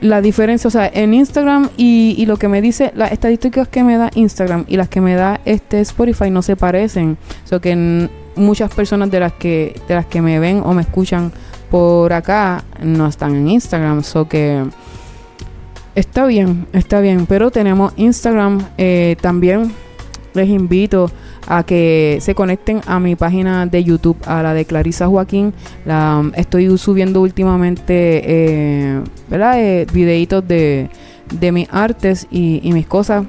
la 0.00 0.20
diferencia, 0.20 0.68
o 0.68 0.70
sea, 0.70 0.90
en 0.92 1.14
Instagram 1.14 1.70
y, 1.76 2.14
y, 2.18 2.26
lo 2.26 2.36
que 2.36 2.48
me 2.48 2.60
dice, 2.60 2.92
las 2.94 3.10
estadísticas 3.10 3.68
que 3.68 3.82
me 3.82 3.96
da 3.96 4.10
Instagram 4.14 4.66
y 4.68 4.76
las 4.76 4.88
que 4.88 5.00
me 5.00 5.14
da 5.14 5.40
este 5.46 5.80
Spotify 5.80 6.30
no 6.30 6.42
se 6.42 6.56
parecen. 6.56 7.16
O 7.44 7.48
sea, 7.48 7.58
que 7.58 8.08
muchas 8.36 8.74
personas 8.74 9.10
de 9.10 9.20
las 9.20 9.32
que 9.32 9.80
de 9.88 9.94
las 9.94 10.06
que 10.06 10.20
me 10.20 10.38
ven 10.38 10.60
o 10.64 10.74
me 10.74 10.82
escuchan 10.82 11.32
por 11.70 12.12
acá 12.12 12.64
no 12.82 13.06
están 13.06 13.34
en 13.34 13.48
Instagram. 13.48 14.02
So 14.02 14.28
que 14.28 14.64
está 15.94 16.26
bien, 16.26 16.66
está 16.72 17.00
bien. 17.00 17.26
Pero 17.26 17.50
tenemos 17.50 17.92
Instagram. 17.96 18.60
Eh, 18.76 19.16
también 19.20 19.72
les 20.34 20.48
invito 20.48 21.10
a 21.46 21.62
que 21.62 22.18
se 22.20 22.34
conecten 22.34 22.80
a 22.86 23.00
mi 23.00 23.16
página 23.16 23.66
de 23.66 23.84
YouTube, 23.84 24.16
a 24.26 24.42
la 24.42 24.54
de 24.54 24.64
Clarisa 24.64 25.06
Joaquín. 25.06 25.54
La, 25.84 26.22
estoy 26.36 26.76
subiendo 26.76 27.20
últimamente, 27.20 28.22
eh, 28.24 29.00
¿verdad? 29.28 29.60
Eh, 29.60 29.86
videitos 29.92 30.46
de, 30.46 30.90
de 31.32 31.52
mis 31.52 31.68
artes 31.70 32.26
y, 32.30 32.60
mis 32.72 32.86
cosas. 32.86 33.24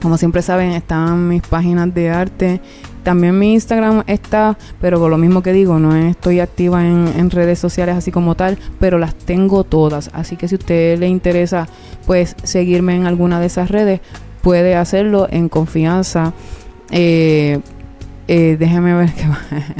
Como 0.00 0.18
siempre 0.18 0.42
saben, 0.42 0.70
están 0.70 1.28
mis 1.28 1.42
páginas 1.42 1.92
de 1.94 2.10
arte. 2.10 2.60
También 3.02 3.38
mi 3.38 3.52
Instagram 3.52 4.02
está, 4.06 4.56
pero 4.80 4.98
con 4.98 5.10
lo 5.10 5.18
mismo 5.18 5.42
que 5.42 5.52
digo, 5.52 5.78
no 5.78 5.94
estoy 5.94 6.40
activa 6.40 6.86
en, 6.86 7.06
en, 7.18 7.30
redes 7.30 7.58
sociales 7.58 7.96
así 7.96 8.10
como 8.10 8.34
tal, 8.34 8.58
pero 8.80 8.98
las 8.98 9.14
tengo 9.14 9.62
todas. 9.62 10.10
Así 10.14 10.36
que 10.36 10.48
si 10.48 10.54
a 10.54 10.58
usted 10.58 10.98
le 10.98 11.08
interesa, 11.08 11.68
pues 12.06 12.34
seguirme 12.44 12.96
en 12.96 13.06
alguna 13.06 13.40
de 13.40 13.46
esas 13.46 13.70
redes, 13.70 14.00
puede 14.44 14.76
hacerlo 14.76 15.26
en 15.30 15.48
confianza. 15.48 16.34
Eh, 16.90 17.60
eh, 18.28 18.56
déjame 18.60 18.94
ver 18.94 19.10
qué 19.14 19.24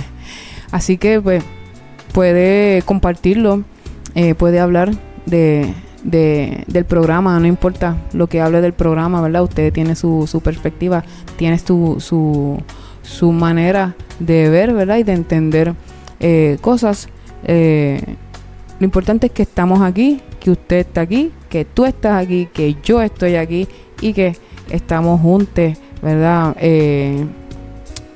Así 0.73 0.97
que 0.97 1.21
pues 1.21 1.45
puede 2.13 2.83
compartirlo, 2.83 3.63
eh, 4.15 4.35
puede 4.35 4.59
hablar 4.59 4.93
de, 5.27 5.75
del 6.03 6.85
programa, 6.87 7.39
no 7.39 7.47
importa 7.47 7.97
lo 8.13 8.27
que 8.27 8.41
hable 8.41 8.63
del 8.63 8.73
programa, 8.73 9.21
¿verdad? 9.21 9.43
Usted 9.43 9.73
tiene 9.73 9.95
su, 9.95 10.27
su 10.27 10.41
perspectiva, 10.41 11.05
tiene 11.37 11.59
su, 11.59 11.99
su, 12.01 12.61
su 13.03 13.33
manera 13.33 13.95
de 14.19 14.49
ver, 14.49 14.73
¿verdad? 14.73 14.97
Y 14.97 15.03
de 15.03 15.13
entender 15.13 15.75
cosas. 16.63 17.09
lo 17.47 18.85
importante 18.85 19.27
es 19.27 19.33
que 19.33 19.43
estamos 19.43 19.83
aquí, 19.83 20.23
que 20.41 20.51
usted 20.51 20.77
está 20.77 21.03
aquí, 21.03 21.33
que 21.51 21.67
tú 21.67 21.85
estás 21.85 22.23
aquí, 22.25 22.49
que 22.53 22.77
yo 22.83 23.03
estoy 23.03 23.37
aquí 23.37 23.69
y 24.01 24.15
que 24.15 24.37
estamos 24.71 25.21
juntos 25.21 25.75
¿verdad? 26.05 26.55
Eh, 26.61 27.25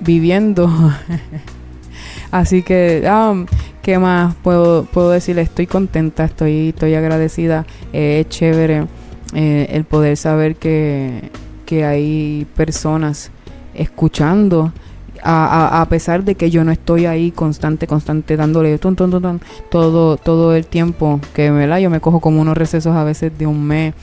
viviendo. 0.00 0.68
Así 2.30 2.62
que, 2.62 3.08
um, 3.10 3.46
¿qué 3.82 3.98
más 3.98 4.34
puedo, 4.42 4.84
puedo 4.84 5.10
decirle? 5.10 5.42
Estoy 5.42 5.66
contenta, 5.66 6.24
estoy, 6.24 6.68
estoy 6.68 6.94
agradecida. 6.94 7.64
Eh, 7.94 8.20
es 8.20 8.28
chévere 8.28 8.86
eh, 9.34 9.68
el 9.70 9.84
poder 9.84 10.18
saber 10.18 10.56
que, 10.56 11.30
que 11.64 11.86
hay 11.86 12.46
personas 12.54 13.30
escuchando. 13.74 14.72
A, 15.20 15.80
a, 15.80 15.88
pesar 15.88 16.22
de 16.22 16.36
que 16.36 16.48
yo 16.48 16.62
no 16.62 16.70
estoy 16.70 17.06
ahí 17.06 17.32
constante, 17.32 17.88
constante, 17.88 18.36
dándole 18.36 18.78
ton, 18.78 18.94
ton, 18.94 19.10
ton, 19.10 19.40
todo, 19.68 20.16
todo 20.16 20.54
el 20.54 20.64
tiempo 20.64 21.18
que 21.34 21.50
¿verdad? 21.50 21.78
yo 21.78 21.90
me 21.90 21.98
cojo 21.98 22.20
como 22.20 22.40
unos 22.40 22.56
recesos 22.56 22.94
a 22.94 23.02
veces 23.02 23.36
de 23.36 23.44
un 23.44 23.64
mes 23.64 23.94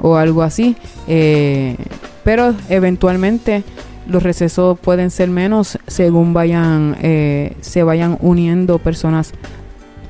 o 0.00 0.16
algo 0.16 0.42
así. 0.42 0.76
Eh, 1.06 1.76
pero 2.24 2.54
eventualmente 2.68 3.64
los 4.06 4.22
recesos 4.22 4.78
pueden 4.78 5.10
ser 5.10 5.28
menos 5.28 5.78
según 5.86 6.32
vayan 6.32 6.96
eh, 7.02 7.56
se 7.60 7.82
vayan 7.82 8.16
uniendo 8.20 8.78
personas 8.78 9.32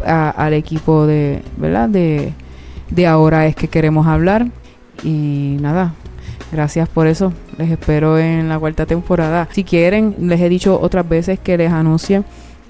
al 0.04 0.54
equipo 0.54 1.06
de 1.06 1.42
verdad 1.56 1.88
de, 1.88 2.32
de 2.90 3.06
ahora 3.08 3.46
es 3.46 3.56
que 3.56 3.66
queremos 3.66 4.06
hablar 4.06 4.46
y 5.02 5.56
nada 5.60 5.94
gracias 6.52 6.88
por 6.88 7.06
eso. 7.06 7.32
Les 7.56 7.70
espero 7.70 8.18
en 8.18 8.48
la 8.48 8.58
cuarta 8.58 8.86
temporada. 8.86 9.48
Si 9.52 9.64
quieren, 9.64 10.14
les 10.20 10.40
he 10.40 10.48
dicho 10.48 10.78
otras 10.80 11.08
veces 11.08 11.38
que 11.38 11.56
les 11.56 11.72
anuncie 11.72 12.22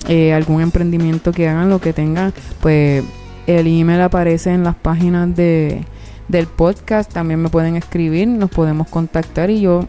eh, 0.09 0.33
algún 0.33 0.63
emprendimiento 0.63 1.33
que 1.33 1.49
hagan, 1.49 1.69
lo 1.69 1.81
que 1.81 1.93
tengan, 1.93 2.33
pues 2.61 3.05
el 3.47 3.67
email 3.67 4.01
aparece 4.01 4.51
en 4.51 4.65
las 4.65 4.77
páginas 4.77 5.35
de, 5.35 5.85
del 6.29 6.47
podcast. 6.47 7.13
También 7.13 7.41
me 7.41 7.49
pueden 7.49 7.77
escribir, 7.77 8.29
nos 8.29 8.51
podemos 8.51 8.89
contactar 8.89 9.51
y 9.51 9.61
yo 9.63 9.87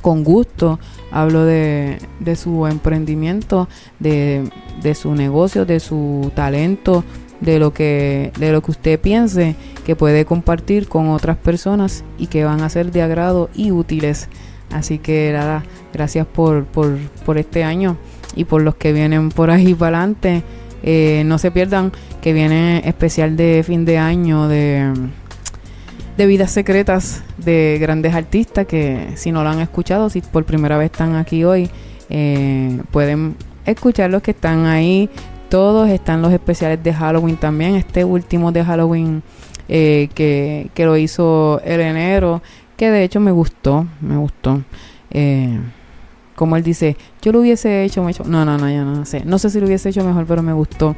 con 0.00 0.24
gusto 0.24 0.80
hablo 1.10 1.44
de, 1.44 1.98
de 2.20 2.36
su 2.36 2.66
emprendimiento, 2.66 3.68
de, 4.00 4.50
de 4.82 4.94
su 4.94 5.14
negocio, 5.14 5.64
de 5.64 5.80
su 5.80 6.32
talento, 6.34 7.04
de 7.40 7.58
lo 7.58 7.72
que 7.72 8.32
de 8.38 8.52
lo 8.52 8.62
que 8.62 8.70
usted 8.70 9.00
piense 9.00 9.56
que 9.84 9.96
puede 9.96 10.24
compartir 10.24 10.88
con 10.88 11.08
otras 11.08 11.36
personas 11.36 12.04
y 12.18 12.28
que 12.28 12.44
van 12.44 12.60
a 12.60 12.68
ser 12.68 12.92
de 12.92 13.02
agrado 13.02 13.50
y 13.54 13.70
útiles. 13.72 14.28
Así 14.70 14.98
que 14.98 15.32
nada, 15.32 15.64
gracias 15.92 16.26
por, 16.26 16.64
por, 16.64 16.96
por 17.26 17.38
este 17.38 17.62
año 17.64 17.96
y 18.34 18.44
por 18.44 18.62
los 18.62 18.76
que 18.76 18.92
vienen 18.92 19.30
por 19.30 19.50
ahí 19.50 19.74
para 19.78 19.98
adelante. 19.98 20.42
Eh, 20.84 21.22
no 21.26 21.38
se 21.38 21.52
pierdan 21.52 21.92
que 22.20 22.32
viene 22.32 22.82
especial 22.84 23.36
de 23.36 23.62
fin 23.64 23.84
de 23.84 23.98
año 23.98 24.48
de, 24.48 24.92
de 26.16 26.26
vidas 26.26 26.50
secretas 26.50 27.22
de 27.38 27.78
grandes 27.80 28.14
artistas 28.14 28.66
que 28.66 29.12
si 29.16 29.32
no 29.32 29.42
lo 29.42 29.50
han 29.50 29.60
escuchado, 29.60 30.10
si 30.10 30.20
por 30.20 30.44
primera 30.44 30.76
vez 30.76 30.90
están 30.90 31.16
aquí 31.16 31.44
hoy, 31.44 31.70
eh, 32.10 32.80
pueden 32.90 33.36
escuchar 33.64 34.10
los 34.10 34.22
que 34.22 34.32
están 34.32 34.66
ahí 34.66 35.08
todos. 35.48 35.88
Están 35.90 36.22
los 36.22 36.32
especiales 36.32 36.82
de 36.82 36.94
Halloween 36.94 37.36
también. 37.36 37.74
Este 37.74 38.04
último 38.04 38.52
de 38.52 38.64
Halloween 38.64 39.22
eh, 39.68 40.08
que, 40.14 40.70
que, 40.74 40.86
lo 40.86 40.96
hizo 40.96 41.60
el 41.64 41.80
enero, 41.80 42.42
que 42.76 42.90
de 42.90 43.04
hecho 43.04 43.20
me 43.20 43.30
gustó, 43.30 43.86
me 44.00 44.16
gustó. 44.16 44.62
Eh, 45.10 45.60
como 46.34 46.56
él 46.56 46.62
dice, 46.62 46.96
yo 47.20 47.32
lo 47.32 47.40
hubiese 47.40 47.84
hecho, 47.84 48.08
hecho, 48.08 48.24
no, 48.24 48.44
no, 48.44 48.58
no, 48.58 48.68
ya 48.68 48.82
no 48.82 49.04
sé, 49.04 49.24
no 49.24 49.38
sé 49.38 49.50
si 49.50 49.60
lo 49.60 49.66
hubiese 49.66 49.90
hecho 49.90 50.02
mejor, 50.04 50.26
pero 50.26 50.42
me 50.42 50.52
gustó. 50.52 50.96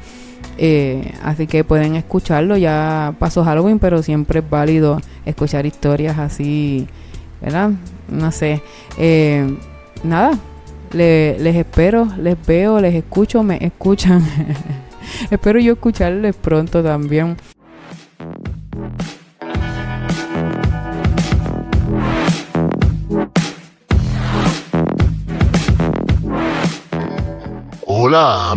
Eh, 0.58 1.12
así 1.22 1.46
que 1.46 1.64
pueden 1.64 1.96
escucharlo, 1.96 2.56
ya 2.56 3.14
pasó 3.18 3.44
Halloween, 3.44 3.78
pero 3.78 4.02
siempre 4.02 4.40
es 4.40 4.48
válido 4.48 5.00
escuchar 5.24 5.66
historias 5.66 6.18
así, 6.18 6.86
¿verdad? 7.40 7.70
No 8.08 8.30
sé. 8.30 8.62
Eh, 8.98 9.56
nada, 10.02 10.38
les 10.92 11.56
espero, 11.56 12.08
les 12.18 12.36
veo, 12.46 12.80
les 12.80 12.94
escucho, 12.94 13.42
me 13.42 13.58
escuchan. 13.64 14.24
espero 15.30 15.58
yo 15.58 15.72
escucharles 15.74 16.36
pronto 16.36 16.82
también. 16.82 17.36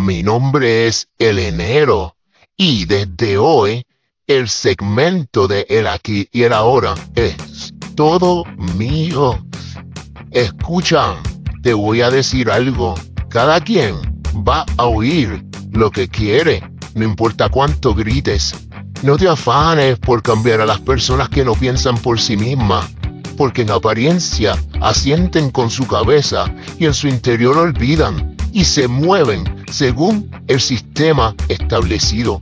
Mi 0.00 0.22
nombre 0.22 0.86
es 0.86 1.08
El 1.18 1.40
Enero 1.40 2.14
y 2.56 2.84
desde 2.84 3.38
hoy 3.38 3.82
el 4.28 4.48
segmento 4.48 5.48
de 5.48 5.66
El 5.68 5.88
aquí 5.88 6.28
y 6.30 6.44
el 6.44 6.52
ahora 6.52 6.94
es 7.16 7.74
todo 7.96 8.44
mío. 8.76 9.44
Escucha 10.30 11.16
te 11.60 11.74
voy 11.74 12.02
a 12.02 12.10
decir 12.10 12.52
algo. 12.52 12.94
Cada 13.30 13.60
quien 13.60 13.96
va 14.32 14.64
a 14.76 14.84
oír 14.84 15.44
lo 15.72 15.90
que 15.90 16.06
quiere, 16.06 16.62
no 16.94 17.04
importa 17.04 17.48
cuánto 17.48 17.96
grites. 17.96 18.54
No 19.02 19.16
te 19.16 19.28
afanes 19.28 19.98
por 19.98 20.22
cambiar 20.22 20.60
a 20.60 20.66
las 20.66 20.78
personas 20.78 21.30
que 21.30 21.44
no 21.44 21.54
piensan 21.54 21.98
por 21.98 22.20
sí 22.20 22.36
mismas, 22.36 22.88
porque 23.36 23.62
en 23.62 23.72
apariencia 23.72 24.56
asienten 24.80 25.50
con 25.50 25.68
su 25.68 25.84
cabeza 25.88 26.44
y 26.78 26.86
en 26.86 26.94
su 26.94 27.08
interior 27.08 27.58
olvidan 27.58 28.37
y 28.58 28.64
se 28.64 28.88
mueven 28.88 29.44
según 29.70 30.28
el 30.48 30.60
sistema 30.60 31.32
establecido. 31.46 32.40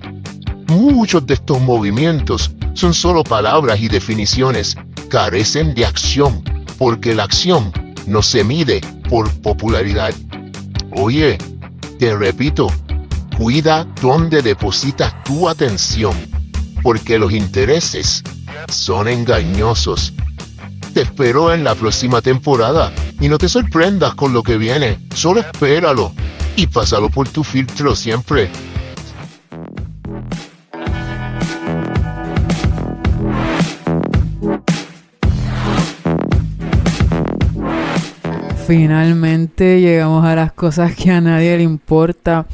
Muchos 0.68 1.26
de 1.26 1.34
estos 1.34 1.60
movimientos 1.60 2.52
son 2.72 2.94
solo 2.94 3.22
palabras 3.22 3.80
y 3.80 3.88
definiciones, 3.88 4.78
carecen 5.10 5.74
de 5.74 5.84
acción, 5.84 6.42
porque 6.78 7.14
la 7.14 7.24
acción 7.24 7.70
no 8.06 8.22
se 8.22 8.44
mide 8.44 8.80
por 9.10 9.30
popularidad. 9.42 10.14
Oye, 10.92 11.36
te 11.98 12.16
repito, 12.16 12.68
cuida 13.36 13.86
dónde 14.00 14.40
depositas 14.40 15.22
tu 15.22 15.50
atención, 15.50 16.16
porque 16.82 17.18
los 17.18 17.34
intereses 17.34 18.22
son 18.68 19.08
engañosos. 19.08 20.14
Te 20.96 21.02
espero 21.02 21.52
en 21.52 21.62
la 21.62 21.74
próxima 21.74 22.22
temporada. 22.22 22.90
Y 23.20 23.28
no 23.28 23.36
te 23.36 23.50
sorprendas 23.50 24.14
con 24.14 24.32
lo 24.32 24.42
que 24.42 24.56
viene, 24.56 24.98
solo 25.14 25.40
espéralo. 25.40 26.14
Y 26.56 26.68
pásalo 26.68 27.10
por 27.10 27.28
tu 27.28 27.44
filtro 27.44 27.94
siempre. 27.94 28.48
Finalmente 38.66 39.80
llegamos 39.80 40.24
a 40.24 40.34
las 40.34 40.52
cosas 40.52 40.96
que 40.96 41.12
a 41.12 41.20
nadie 41.20 41.56
le 41.56 41.62
importa. 41.62 42.46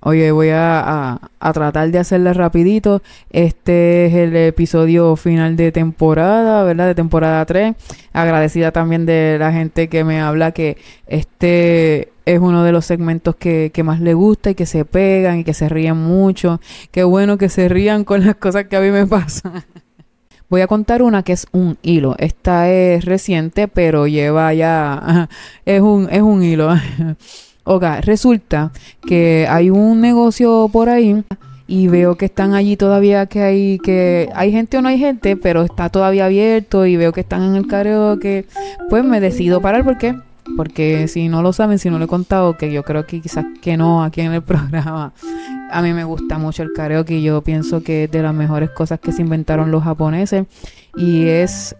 Oye, 0.00 0.32
voy 0.32 0.48
a, 0.52 1.20
tratar 1.38 1.92
de 1.92 1.98
hacerle 2.00 2.32
rapidito. 2.32 3.02
Este 3.30 4.06
es 4.06 4.14
el 4.14 4.34
episodio 4.34 5.14
final 5.14 5.54
de 5.54 5.70
temporada, 5.70 6.64
¿verdad? 6.64 6.88
De 6.88 6.96
temporada 6.96 7.46
3. 7.46 7.76
Agradecida 8.12 8.72
también 8.72 9.06
de 9.06 9.36
la 9.38 9.52
gente 9.52 9.88
que 9.88 10.02
me 10.02 10.20
habla 10.20 10.50
que 10.50 10.76
este 11.06 12.12
es 12.26 12.40
uno 12.40 12.64
de 12.64 12.72
los 12.72 12.84
segmentos 12.84 13.36
que, 13.36 13.70
que 13.72 13.84
más 13.84 14.00
le 14.00 14.14
gusta 14.14 14.50
y 14.50 14.56
que 14.56 14.66
se 14.66 14.84
pegan 14.84 15.38
y 15.38 15.44
que 15.44 15.54
se 15.54 15.68
ríen 15.68 15.98
mucho. 15.98 16.60
Qué 16.90 17.04
bueno 17.04 17.38
que 17.38 17.48
se 17.48 17.68
rían 17.68 18.02
con 18.02 18.26
las 18.26 18.34
cosas 18.34 18.64
que 18.64 18.76
a 18.76 18.80
mí 18.80 18.90
me 18.90 19.06
pasan. 19.06 19.64
Voy 20.50 20.62
a 20.62 20.66
contar 20.66 21.00
una 21.02 21.22
que 21.22 21.32
es 21.32 21.46
un 21.52 21.78
hilo. 21.80 22.16
Esta 22.18 22.68
es 22.68 23.04
reciente, 23.04 23.68
pero 23.68 24.08
lleva 24.08 24.52
ya. 24.52 25.28
Es 25.64 25.80
un, 25.80 26.08
es 26.10 26.22
un 26.22 26.42
hilo. 26.42 26.74
ok, 27.64 27.84
resulta 28.02 28.72
que 29.06 29.46
hay 29.48 29.70
un 29.70 30.00
negocio 30.00 30.68
por 30.72 30.88
ahí 30.88 31.22
y 31.68 31.86
veo 31.86 32.16
que 32.16 32.24
están 32.24 32.54
allí 32.54 32.76
todavía 32.76 33.26
que 33.26 33.42
hay 33.42 33.78
que 33.78 34.28
hay 34.34 34.50
gente 34.50 34.76
o 34.76 34.82
no 34.82 34.88
hay 34.88 34.98
gente, 34.98 35.36
pero 35.36 35.62
está 35.62 35.88
todavía 35.88 36.24
abierto 36.24 36.84
y 36.84 36.96
veo 36.96 37.12
que 37.12 37.20
están 37.20 37.42
en 37.44 37.54
el 37.54 37.68
karaoke, 37.68 38.46
pues 38.88 39.04
me 39.04 39.20
decido 39.20 39.60
parar 39.60 39.84
porque 39.84 40.16
porque 40.56 41.06
si 41.06 41.28
no 41.28 41.42
lo 41.42 41.52
saben, 41.52 41.78
si 41.78 41.90
no 41.90 42.00
lo 42.00 42.06
he 42.06 42.08
contado, 42.08 42.56
que 42.56 42.72
yo 42.72 42.82
creo 42.82 43.06
que 43.06 43.20
quizás 43.20 43.44
que 43.62 43.76
no 43.76 44.02
aquí 44.02 44.20
en 44.20 44.32
el 44.32 44.42
programa, 44.52 45.12
a 45.70 45.82
mí 45.82 45.92
me 45.92 46.04
gusta 46.04 46.38
mucho 46.38 46.62
el 46.62 46.72
karaoke 46.72 47.22
yo 47.22 47.42
pienso 47.42 47.82
que 47.82 48.04
es 48.04 48.10
de 48.10 48.22
las 48.22 48.34
mejores 48.34 48.70
cosas 48.70 49.00
que 49.00 49.12
se 49.12 49.22
inventaron 49.22 49.70
los 49.70 49.84
japoneses 49.84 50.46
y 50.96 51.26
es 51.26 51.76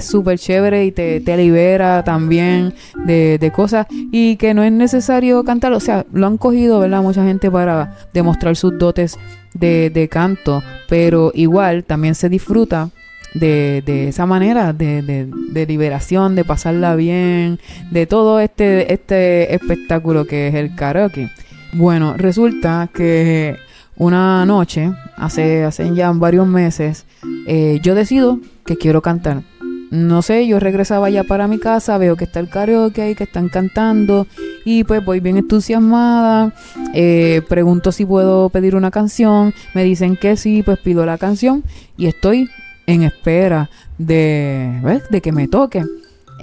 súper 0.00 0.38
chévere 0.38 0.84
y 0.84 0.92
te, 0.92 1.20
te, 1.20 1.36
libera 1.36 2.04
también 2.04 2.74
de, 3.06 3.38
de, 3.38 3.50
cosas 3.50 3.86
y 3.90 4.36
que 4.36 4.54
no 4.54 4.62
es 4.62 4.72
necesario 4.72 5.42
cantar, 5.44 5.72
o 5.72 5.80
sea, 5.80 6.06
lo 6.12 6.26
han 6.26 6.38
cogido, 6.38 6.78
¿verdad? 6.78 7.02
Mucha 7.02 7.24
gente 7.24 7.50
para 7.50 7.96
demostrar 8.14 8.56
sus 8.56 8.78
dotes 8.78 9.18
de, 9.54 9.90
de 9.90 10.08
canto, 10.08 10.62
pero 10.88 11.32
igual 11.34 11.84
también 11.84 12.14
se 12.14 12.28
disfruta 12.28 12.90
de, 13.34 13.82
de 13.84 14.08
esa 14.08 14.26
manera 14.26 14.72
de, 14.72 15.02
de, 15.02 15.66
liberación, 15.66 16.34
de 16.34 16.44
pasarla 16.44 16.94
bien, 16.96 17.58
de 17.90 18.06
todo 18.06 18.40
este, 18.40 18.92
este 18.92 19.54
espectáculo 19.54 20.26
que 20.26 20.48
es 20.48 20.54
el 20.54 20.74
karaoke. 20.74 21.30
Bueno, 21.72 22.14
resulta 22.18 22.90
que 22.92 23.56
una 23.96 24.44
noche, 24.44 24.92
hace, 25.16 25.64
hace 25.64 25.94
ya 25.94 26.12
varios 26.12 26.46
meses, 26.46 27.06
eh, 27.46 27.80
yo 27.82 27.94
decido 27.94 28.40
que 28.66 28.76
quiero 28.76 29.00
cantar. 29.00 29.42
No 29.90 30.20
sé, 30.22 30.46
yo 30.46 30.58
regresaba 30.60 31.08
ya 31.08 31.24
para 31.24 31.48
mi 31.48 31.58
casa, 31.58 31.96
veo 31.96 32.16
que 32.16 32.24
está 32.24 32.40
el 32.40 32.48
karaoke 32.50 33.14
que 33.14 33.24
están 33.24 33.48
cantando 33.48 34.26
y 34.64 34.84
pues 34.84 35.04
voy 35.04 35.20
bien 35.20 35.36
entusiasmada, 35.36 36.54
eh, 36.94 37.42
pregunto 37.48 37.90
si 37.90 38.04
puedo 38.04 38.48
pedir 38.50 38.76
una 38.76 38.90
canción, 38.90 39.54
me 39.74 39.84
dicen 39.84 40.16
que 40.16 40.36
sí, 40.36 40.62
pues 40.62 40.78
pido 40.78 41.04
la 41.06 41.18
canción 41.18 41.62
y 41.96 42.06
estoy 42.06 42.48
en 42.86 43.02
espera 43.02 43.70
de, 43.98 45.00
de 45.10 45.20
que 45.20 45.32
me 45.32 45.48
toque. 45.48 45.84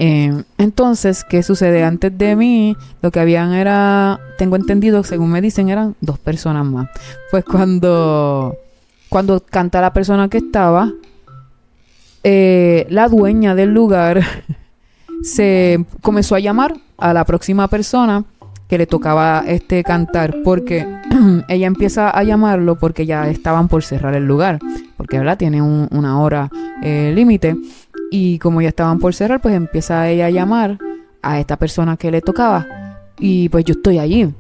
Eh, 0.01 0.43
entonces, 0.57 1.25
¿qué 1.25 1.43
sucede? 1.43 1.83
Antes 1.83 2.17
de 2.17 2.37
mí, 2.37 2.77
lo 3.01 3.11
que 3.11 3.19
habían 3.19 3.53
era, 3.53 4.21
tengo 4.37 4.55
entendido, 4.55 5.03
según 5.03 5.29
me 5.29 5.41
dicen, 5.41 5.67
eran 5.67 5.93
dos 5.99 6.17
personas 6.17 6.65
más. 6.65 6.89
Pues 7.31 7.43
cuando, 7.43 8.55
cuando 9.09 9.41
canta 9.41 9.81
la 9.81 9.91
persona 9.91 10.29
que 10.29 10.37
estaba, 10.37 10.93
eh, 12.23 12.87
la 12.89 13.09
dueña 13.09 13.55
del 13.55 13.73
lugar 13.73 14.23
se 15.21 15.85
comenzó 16.01 16.35
a 16.35 16.39
llamar 16.39 16.75
a 16.97 17.13
la 17.13 17.25
próxima 17.25 17.67
persona 17.67 18.23
que 18.69 18.77
le 18.77 18.85
tocaba 18.85 19.43
este 19.47 19.83
cantar 19.83 20.37
porque 20.45 20.87
ella 21.49 21.67
empieza 21.67 22.09
a 22.09 22.23
llamarlo 22.23 22.77
porque 22.77 23.05
ya 23.05 23.27
estaban 23.27 23.67
por 23.67 23.83
cerrar 23.83 24.13
el 24.13 24.27
lugar 24.27 24.59
porque 24.95 25.17
verdad 25.17 25.39
tiene 25.39 25.61
una 25.61 26.19
hora 26.19 26.51
eh, 26.83 27.11
límite 27.15 27.57
Y 28.11 28.39
como 28.39 28.61
ya 28.61 28.69
estaban 28.69 28.99
por 28.99 29.13
cerrar, 29.13 29.41
pues 29.41 29.55
empieza 29.55 30.09
ella 30.09 30.27
a 30.27 30.29
llamar 30.29 30.79
a 31.21 31.39
esta 31.39 31.57
persona 31.57 31.97
que 31.97 32.11
le 32.11 32.21
tocaba. 32.21 32.67
Y 33.19 33.49
pues 33.49 33.65
yo 33.65 33.73
estoy 33.73 33.99
allí. 33.99 34.33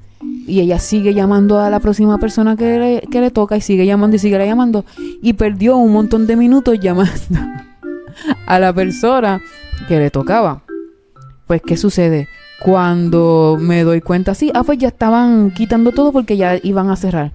Y 0.47 0.61
ella 0.61 0.79
sigue 0.79 1.13
llamando 1.13 1.59
a 1.59 1.69
la 1.69 1.79
próxima 1.79 2.17
persona 2.17 2.55
que 2.55 2.79
le, 2.79 3.01
que 3.11 3.21
le 3.21 3.29
toca 3.29 3.55
y 3.57 3.61
sigue 3.61 3.85
llamando 3.85 4.15
y 4.15 4.19
sigue 4.19 4.43
llamando. 4.43 4.85
Y 5.21 5.33
perdió 5.33 5.77
un 5.77 5.93
montón 5.93 6.25
de 6.25 6.35
minutos 6.35 6.79
llamando 6.79 7.11
a 8.47 8.59
la 8.59 8.73
persona 8.73 9.41
que 9.87 9.99
le 9.99 10.09
tocaba. 10.09 10.63
Pues, 11.45 11.61
¿qué 11.61 11.77
sucede? 11.77 12.27
Cuando 12.59 13.57
me 13.59 13.83
doy 13.83 14.01
cuenta, 14.01 14.35
sí, 14.35 14.51
ah, 14.53 14.63
pues 14.63 14.77
ya 14.77 14.89
estaban 14.89 15.51
quitando 15.51 15.91
todo 15.91 16.11
porque 16.11 16.35
ya 16.35 16.59
iban 16.61 16.89
a 16.89 16.95
cerrar. 16.95 17.31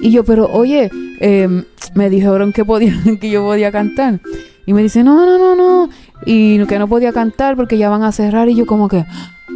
Y 0.00 0.10
yo, 0.10 0.24
pero 0.24 0.48
oye, 0.50 0.90
em, 1.20 1.64
me 1.94 2.08
dijeron 2.08 2.52
que, 2.52 2.64
podía, 2.64 2.94
que 3.20 3.30
yo 3.30 3.42
podía 3.42 3.70
cantar. 3.70 4.20
Y 4.66 4.72
me 4.72 4.82
dice, 4.82 5.02
no, 5.02 5.26
no, 5.26 5.38
no, 5.38 5.56
no. 5.56 5.90
Y 6.24 6.64
que 6.66 6.78
no 6.78 6.88
podía 6.88 7.12
cantar 7.12 7.56
porque 7.56 7.78
ya 7.78 7.88
van 7.88 8.02
a 8.02 8.12
cerrar. 8.12 8.48
Y 8.48 8.54
yo 8.54 8.66
como 8.66 8.88
que, 8.88 9.04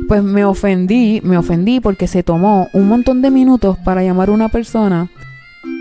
pues 0.09 0.23
me 0.23 0.45
ofendí, 0.45 1.21
me 1.23 1.39
ofendí 1.39 1.81
porque 1.81 2.07
se 2.07 2.23
tomó 2.23 2.69
un 2.73 2.89
montón 2.89 3.23
de 3.23 3.31
minutos 3.31 3.77
para 3.79 4.03
llamar 4.03 4.29
a 4.29 4.33
una 4.33 4.49
persona. 4.49 5.11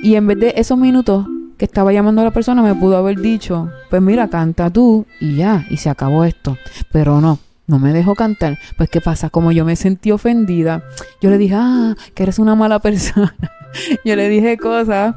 Y 0.04 0.16
en 0.16 0.28
vez 0.28 0.40
de 0.40 0.54
esos 0.58 0.78
minutos 0.78 1.28
que 1.58 1.66
estaba 1.66 1.94
llamando 1.94 2.22
a 2.22 2.26
la 2.26 2.32
persona, 2.32 2.62
me 2.62 2.76
pudo 2.76 2.98
haber 2.98 3.20
dicho, 3.20 3.70
pues 3.90 4.02
mira, 4.02 4.28
canta 4.28 4.70
tú 4.70 5.06
y 5.20 5.38
ya, 5.38 5.66
y 5.70 5.78
se 5.78 5.90
acabó 5.90 6.26
esto. 6.26 6.58
Pero 6.92 7.22
no, 7.22 7.40
no 7.68 7.80
me 7.80 7.94
dejó 7.94 8.16
cantar. 8.16 8.60
Pues 8.78 8.90
qué 8.90 9.02
pasa, 9.02 9.30
como 9.30 9.52
yo 9.52 9.66
me 9.66 9.76
sentí 9.76 10.12
ofendida, 10.12 10.84
yo 11.22 11.30
le 11.30 11.38
dije, 11.38 11.56
ah, 11.58 11.96
que 12.14 12.24
eres 12.24 12.40
una 12.40 12.56
mala 12.56 12.80
persona. 12.80 13.34
yo 14.06 14.16
le 14.16 14.30
dije 14.30 14.58
cosas, 14.58 15.16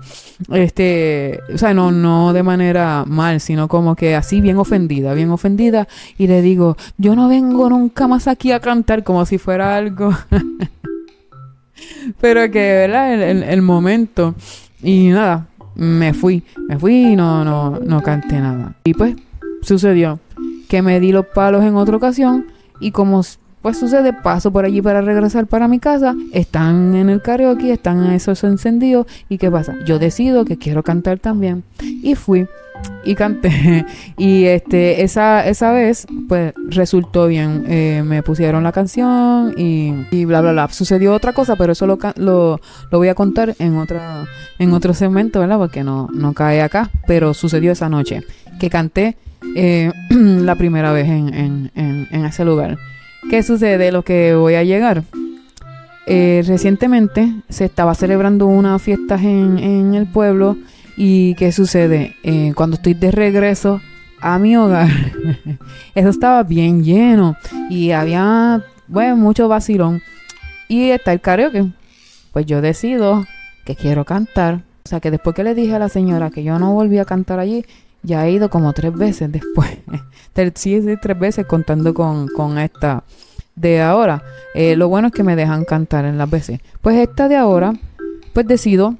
este, 0.50 1.40
o 1.52 1.58
sea, 1.58 1.74
no, 1.74 1.90
no 1.90 2.32
de 2.32 2.42
manera 2.42 3.04
mal, 3.06 3.40
sino 3.40 3.68
como 3.68 3.96
que 3.96 4.14
así 4.14 4.40
bien 4.40 4.56
ofendida, 4.56 5.14
bien 5.14 5.30
ofendida. 5.30 5.88
Y 6.16 6.26
le 6.26 6.42
digo, 6.42 6.76
yo 6.96 7.14
no 7.14 7.28
vengo 7.28 7.68
nunca 7.70 8.06
más 8.06 8.28
aquí 8.28 8.52
a 8.52 8.60
cantar 8.60 9.04
como 9.04 9.24
si 9.26 9.38
fuera 9.38 9.76
algo. 9.76 10.12
Pero 12.20 12.50
que, 12.50 12.58
¿verdad? 12.58 13.14
El, 13.14 13.42
el, 13.42 13.62
momento. 13.62 14.34
Y 14.82 15.08
nada, 15.08 15.46
me 15.74 16.12
fui, 16.14 16.42
me 16.68 16.78
fui 16.78 17.12
y 17.12 17.16
no, 17.16 17.44
no, 17.44 17.78
no 17.78 18.02
canté 18.02 18.40
nada. 18.40 18.74
Y 18.84 18.94
pues 18.94 19.16
sucedió 19.62 20.18
que 20.68 20.82
me 20.82 21.00
di 21.00 21.12
los 21.12 21.26
palos 21.26 21.64
en 21.64 21.76
otra 21.76 21.96
ocasión 21.96 22.46
y 22.80 22.90
como 22.92 23.22
pues 23.68 23.80
sucede, 23.80 24.14
paso 24.14 24.50
por 24.50 24.64
allí 24.64 24.80
para 24.80 25.02
regresar 25.02 25.46
para 25.46 25.68
mi 25.68 25.78
casa, 25.78 26.14
están 26.32 26.94
en 26.94 27.10
el 27.10 27.20
karaoke, 27.20 27.70
están 27.70 28.12
esos 28.12 28.42
encendidos 28.42 29.06
y 29.28 29.36
¿qué 29.36 29.50
pasa? 29.50 29.76
Yo 29.84 29.98
decido 29.98 30.46
que 30.46 30.56
quiero 30.56 30.82
cantar 30.82 31.18
también. 31.18 31.64
Y 31.82 32.14
fui 32.14 32.46
y 33.04 33.14
canté. 33.14 33.84
Y 34.16 34.46
este 34.46 35.02
esa 35.02 35.46
esa 35.46 35.70
vez 35.72 36.06
pues 36.30 36.54
resultó 36.70 37.26
bien. 37.26 37.66
Eh, 37.68 38.02
me 38.06 38.22
pusieron 38.22 38.64
la 38.64 38.72
canción 38.72 39.52
y, 39.54 39.92
y, 40.12 40.24
bla 40.24 40.40
bla 40.40 40.52
bla. 40.52 40.68
Sucedió 40.70 41.12
otra 41.12 41.34
cosa 41.34 41.54
pero 41.56 41.74
eso 41.74 41.86
lo, 41.86 41.98
lo, 42.16 42.60
lo, 42.90 42.98
voy 42.98 43.08
a 43.08 43.14
contar 43.14 43.54
en 43.58 43.76
otra 43.76 44.24
en 44.58 44.72
otro 44.72 44.94
segmento 44.94 45.40
verdad 45.40 45.58
porque 45.58 45.84
no 45.84 46.08
no 46.14 46.32
cae 46.32 46.62
acá. 46.62 46.88
Pero 47.06 47.34
sucedió 47.34 47.72
esa 47.72 47.90
noche 47.90 48.22
que 48.58 48.70
canté 48.70 49.18
eh, 49.54 49.92
la 50.10 50.54
primera 50.54 50.90
vez 50.92 51.06
en, 51.06 51.34
en, 51.34 51.70
en, 52.10 52.24
ese 52.24 52.46
lugar. 52.46 52.78
¿Qué 53.30 53.42
sucede? 53.42 53.92
Lo 53.92 54.02
que 54.02 54.34
voy 54.34 54.54
a 54.54 54.64
llegar. 54.64 55.04
Eh, 56.06 56.42
recientemente 56.46 57.34
se 57.48 57.66
estaba 57.66 57.94
celebrando 57.94 58.46
unas 58.46 58.80
fiestas 58.80 59.20
en, 59.22 59.58
en 59.58 59.94
el 59.94 60.06
pueblo 60.06 60.56
y 60.96 61.34
¿qué 61.34 61.52
sucede? 61.52 62.16
Eh, 62.24 62.52
cuando 62.56 62.74
estoy 62.74 62.94
de 62.94 63.12
regreso 63.12 63.80
a 64.20 64.38
mi 64.40 64.56
hogar, 64.56 64.88
eso 65.94 66.08
estaba 66.08 66.42
bien 66.42 66.82
lleno 66.82 67.36
y 67.70 67.92
había, 67.92 68.64
bueno, 68.88 69.16
mucho 69.16 69.46
vacilón. 69.46 70.02
Y 70.66 70.90
está 70.90 71.12
el 71.12 71.20
karaoke. 71.20 71.66
Pues 72.32 72.46
yo 72.46 72.60
decido 72.60 73.24
que 73.64 73.76
quiero 73.76 74.04
cantar. 74.04 74.62
O 74.84 74.88
sea 74.88 74.98
que 74.98 75.12
después 75.12 75.36
que 75.36 75.44
le 75.44 75.54
dije 75.54 75.74
a 75.74 75.78
la 75.78 75.88
señora 75.88 76.30
que 76.30 76.42
yo 76.42 76.58
no 76.58 76.72
volví 76.72 76.98
a 76.98 77.04
cantar 77.04 77.38
allí, 77.38 77.64
ya 78.08 78.26
he 78.26 78.32
ido 78.32 78.48
como 78.48 78.72
tres 78.72 78.92
veces 78.94 79.30
después. 79.30 79.70
sí, 80.54 80.82
sí, 80.82 80.94
tres 81.00 81.18
veces 81.18 81.46
contando 81.46 81.94
con, 81.94 82.26
con 82.28 82.58
esta 82.58 83.04
de 83.54 83.80
ahora. 83.80 84.22
Eh, 84.54 84.74
lo 84.76 84.88
bueno 84.88 85.08
es 85.08 85.14
que 85.14 85.22
me 85.22 85.36
dejan 85.36 85.64
cantar 85.64 86.04
en 86.06 86.18
las 86.18 86.28
veces. 86.28 86.60
Pues 86.80 86.96
esta 86.96 87.28
de 87.28 87.36
ahora, 87.36 87.74
pues 88.32 88.46
decido, 88.46 88.96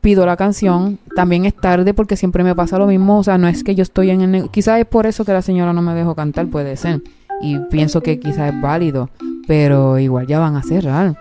pido 0.00 0.26
la 0.26 0.36
canción. 0.36 0.98
También 1.14 1.44
es 1.44 1.54
tarde 1.54 1.94
porque 1.94 2.16
siempre 2.16 2.42
me 2.42 2.54
pasa 2.54 2.76
lo 2.76 2.86
mismo. 2.86 3.18
O 3.18 3.24
sea, 3.24 3.38
no 3.38 3.46
es 3.46 3.62
que 3.62 3.74
yo 3.74 3.82
estoy 3.82 4.10
en 4.10 4.34
el... 4.34 4.50
Quizás 4.50 4.80
es 4.80 4.86
por 4.86 5.06
eso 5.06 5.24
que 5.24 5.32
la 5.32 5.42
señora 5.42 5.72
no 5.72 5.80
me 5.80 5.94
dejó 5.94 6.14
cantar, 6.14 6.48
puede 6.48 6.76
ser. 6.76 7.02
Y 7.40 7.58
pienso 7.70 8.02
que 8.02 8.18
quizás 8.18 8.52
es 8.52 8.60
válido. 8.60 9.10
Pero 9.46 9.98
igual 9.98 10.26
ya 10.26 10.40
van 10.40 10.56
a 10.56 10.62
cerrar. 10.62 11.16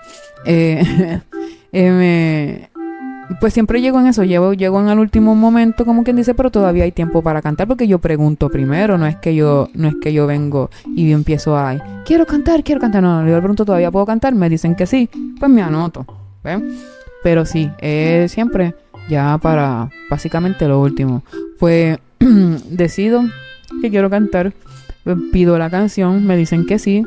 Eh, 0.46 1.20
eh, 1.72 2.70
pues 3.40 3.54
siempre 3.54 3.82
llego 3.82 4.00
en 4.00 4.08
eso, 4.08 4.24
llego, 4.24 4.54
llego 4.54 4.82
en 4.82 4.90
el 4.90 5.00
último 5.00 5.36
momento, 5.36 5.86
como 5.86 6.04
quien 6.04 6.16
dice, 6.16 6.34
pero 6.34 6.52
todavía 6.52 6.84
hay 6.84 6.92
tiempo 6.92 7.22
para 7.22 7.42
cantar 7.42 7.68
porque 7.68 7.88
yo 7.88 8.00
pregunto 8.00 8.50
primero, 8.50 8.98
no 8.98 9.06
es 9.06 9.16
que 9.18 9.36
yo, 9.36 9.70
no 9.74 9.88
es 9.88 9.96
que 10.02 10.14
yo 10.14 10.28
vengo 10.28 10.70
y 10.96 11.12
empiezo 11.12 11.58
a, 11.58 12.04
quiero 12.06 12.26
cantar, 12.26 12.64
quiero 12.64 12.82
cantar, 12.82 13.04
no, 13.04 13.22
yo 13.26 13.36
le 13.36 13.40
pregunto, 13.40 13.66
¿todavía 13.66 13.92
puedo 13.92 14.06
cantar? 14.06 14.36
Me 14.36 14.50
dicen 14.50 14.76
que 14.76 14.86
sí, 14.86 15.10
pues 15.40 15.50
me 15.50 15.62
anoto, 15.62 16.06
¿ven? 16.44 16.78
Pero 17.24 17.46
sí, 17.46 17.70
es 17.80 18.32
siempre 18.32 18.76
ya 19.10 19.38
para 19.38 19.90
básicamente 20.10 20.68
lo 20.68 20.82
último. 20.82 21.24
Pues 21.60 21.98
decido 22.70 23.24
que 23.82 23.90
quiero 23.90 24.10
cantar, 24.10 24.54
pido 25.32 25.58
la 25.58 25.70
canción, 25.70 26.26
me 26.26 26.36
dicen 26.36 26.66
que 26.66 26.80
sí, 26.80 27.06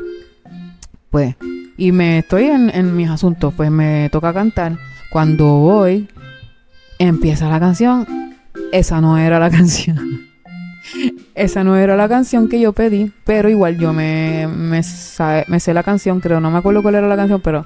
pues, 1.11 1.35
y 1.77 1.91
me 1.91 2.19
estoy 2.19 2.45
en 2.45 2.95
mis 2.95 3.09
asuntos, 3.09 3.53
pues 3.55 3.69
me 3.69 4.09
toca 4.11 4.33
cantar 4.33 4.77
cuando 5.09 5.45
voy, 5.45 6.07
empieza 6.99 7.49
la 7.49 7.59
canción. 7.59 8.35
Esa 8.71 9.01
no 9.01 9.17
era 9.17 9.39
la 9.39 9.49
canción. 9.57 10.27
Esa 11.35 11.63
no 11.63 11.75
era 11.75 11.95
la 11.95 12.07
canción 12.07 12.47
que 12.47 12.59
yo 12.59 12.73
pedí, 12.73 13.11
pero 13.25 13.49
igual 13.49 13.77
yo 13.77 13.93
me, 13.93 14.47
me, 14.47 14.81
sé 14.81 15.73
la 15.73 15.83
canción, 15.83 16.19
creo, 16.21 16.39
no 16.39 16.49
me 16.49 16.57
acuerdo 16.57 16.81
cuál 16.81 16.95
era 16.95 17.07
la 17.07 17.17
canción, 17.17 17.41
pero 17.41 17.65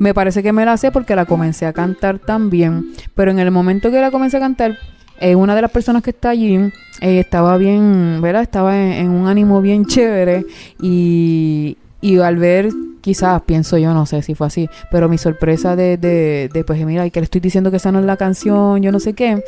me 0.00 0.14
parece 0.14 0.42
que 0.42 0.52
me 0.52 0.64
la 0.64 0.76
sé 0.76 0.90
porque 0.90 1.14
la 1.14 1.26
comencé 1.26 1.66
a 1.66 1.72
cantar 1.72 2.18
también. 2.18 2.92
Pero 3.14 3.30
en 3.30 3.38
el 3.38 3.50
momento 3.50 3.90
que 3.90 4.00
la 4.00 4.10
comencé 4.10 4.38
a 4.38 4.40
cantar, 4.40 4.78
eh, 5.20 5.34
una 5.34 5.54
de 5.54 5.62
las 5.62 5.70
personas 5.70 6.02
que 6.02 6.10
está 6.10 6.30
allí 6.30 6.56
eh, 7.00 7.20
estaba 7.20 7.56
bien, 7.58 8.20
¿verdad? 8.20 8.42
Estaba 8.42 8.76
en, 8.76 9.10
un 9.10 9.28
ánimo 9.28 9.60
bien 9.60 9.84
chévere 9.84 10.46
y, 10.80 11.76
y 12.00 12.18
al 12.18 12.36
ver 12.36 12.70
quizás, 13.04 13.42
pienso 13.42 13.76
yo, 13.76 13.92
no 13.92 14.06
sé 14.06 14.22
si 14.22 14.34
fue 14.34 14.46
así, 14.46 14.70
pero 14.90 15.10
mi 15.10 15.18
sorpresa 15.18 15.76
de, 15.76 15.98
de, 15.98 16.48
de 16.50 16.64
pues 16.64 16.82
mira, 16.86 17.04
y 17.04 17.10
que 17.10 17.20
le 17.20 17.24
estoy 17.24 17.42
diciendo 17.42 17.70
que 17.70 17.76
esa 17.76 17.92
no 17.92 17.98
es 17.98 18.06
la 18.06 18.16
canción, 18.16 18.80
yo 18.80 18.90
no 18.90 18.98
sé 18.98 19.12
qué, 19.12 19.44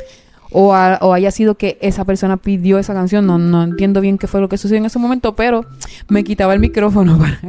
o, 0.51 0.75
o 0.75 1.13
haya 1.13 1.31
sido 1.31 1.55
que 1.55 1.79
esa 1.81 2.05
persona 2.05 2.37
pidió 2.37 2.77
esa 2.77 2.93
canción, 2.93 3.25
no, 3.25 3.39
no 3.39 3.63
entiendo 3.63 3.99
bien 3.99 4.19
qué 4.19 4.27
fue 4.27 4.41
lo 4.41 4.47
que 4.47 4.59
sucedió 4.59 4.77
en 4.77 4.85
ese 4.85 4.99
momento, 4.99 5.35
pero 5.35 5.65
me 6.07 6.23
quitaba 6.23 6.53
el 6.53 6.59
micrófono 6.59 7.17
para... 7.19 7.39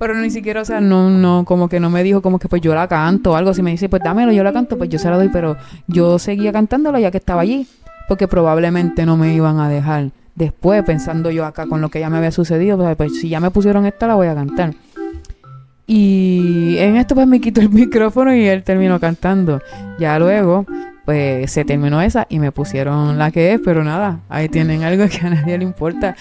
Pero 0.00 0.16
ni 0.16 0.30
siquiera, 0.30 0.62
o 0.62 0.64
sea, 0.64 0.80
no, 0.80 1.10
no, 1.10 1.44
como 1.44 1.68
que 1.68 1.78
no 1.78 1.88
me 1.88 2.02
dijo 2.02 2.20
como 2.20 2.40
que 2.40 2.48
pues 2.48 2.60
yo 2.60 2.74
la 2.74 2.88
canto 2.88 3.30
o 3.30 3.36
algo. 3.36 3.54
Si 3.54 3.62
me 3.62 3.70
dice, 3.70 3.88
pues 3.88 4.02
dámelo, 4.04 4.32
yo 4.32 4.42
la 4.42 4.52
canto, 4.52 4.76
pues 4.76 4.90
yo 4.90 4.98
se 4.98 5.08
la 5.08 5.16
doy. 5.16 5.30
Pero 5.32 5.56
yo 5.86 6.18
seguía 6.18 6.52
cantándola 6.52 7.00
ya 7.00 7.10
que 7.10 7.18
estaba 7.18 7.40
allí. 7.40 7.66
Porque 8.08 8.28
probablemente 8.28 9.06
no 9.06 9.16
me 9.16 9.32
iban 9.32 9.60
a 9.60 9.68
dejar 9.70 10.10
después, 10.34 10.82
pensando 10.84 11.30
yo 11.30 11.44
acá 11.44 11.66
con 11.66 11.80
lo 11.80 11.88
que 11.88 12.00
ya 12.00 12.10
me 12.10 12.18
había 12.18 12.30
sucedido, 12.30 12.76
pues, 12.76 12.96
pues, 12.96 13.20
si 13.20 13.28
ya 13.28 13.40
me 13.40 13.50
pusieron 13.50 13.86
esta, 13.86 14.06
la 14.06 14.14
voy 14.14 14.28
a 14.28 14.34
cantar. 14.34 14.74
Y 15.86 16.76
en 16.78 16.96
esto 16.96 17.14
pues 17.14 17.26
me 17.26 17.40
quito 17.40 17.60
el 17.60 17.68
micrófono 17.70 18.34
y 18.34 18.46
él 18.46 18.62
terminó 18.62 18.98
cantando. 19.00 19.60
Ya 19.98 20.18
luego, 20.18 20.64
pues 21.04 21.50
se 21.50 21.64
terminó 21.64 22.00
esa 22.00 22.26
y 22.28 22.38
me 22.38 22.52
pusieron 22.52 23.18
la 23.18 23.30
que 23.30 23.54
es, 23.54 23.60
pero 23.64 23.84
nada, 23.84 24.20
ahí 24.28 24.48
tienen 24.48 24.84
algo 24.84 25.06
que 25.08 25.26
a 25.26 25.30
nadie 25.30 25.58
le 25.58 25.64
importa. 25.64 26.16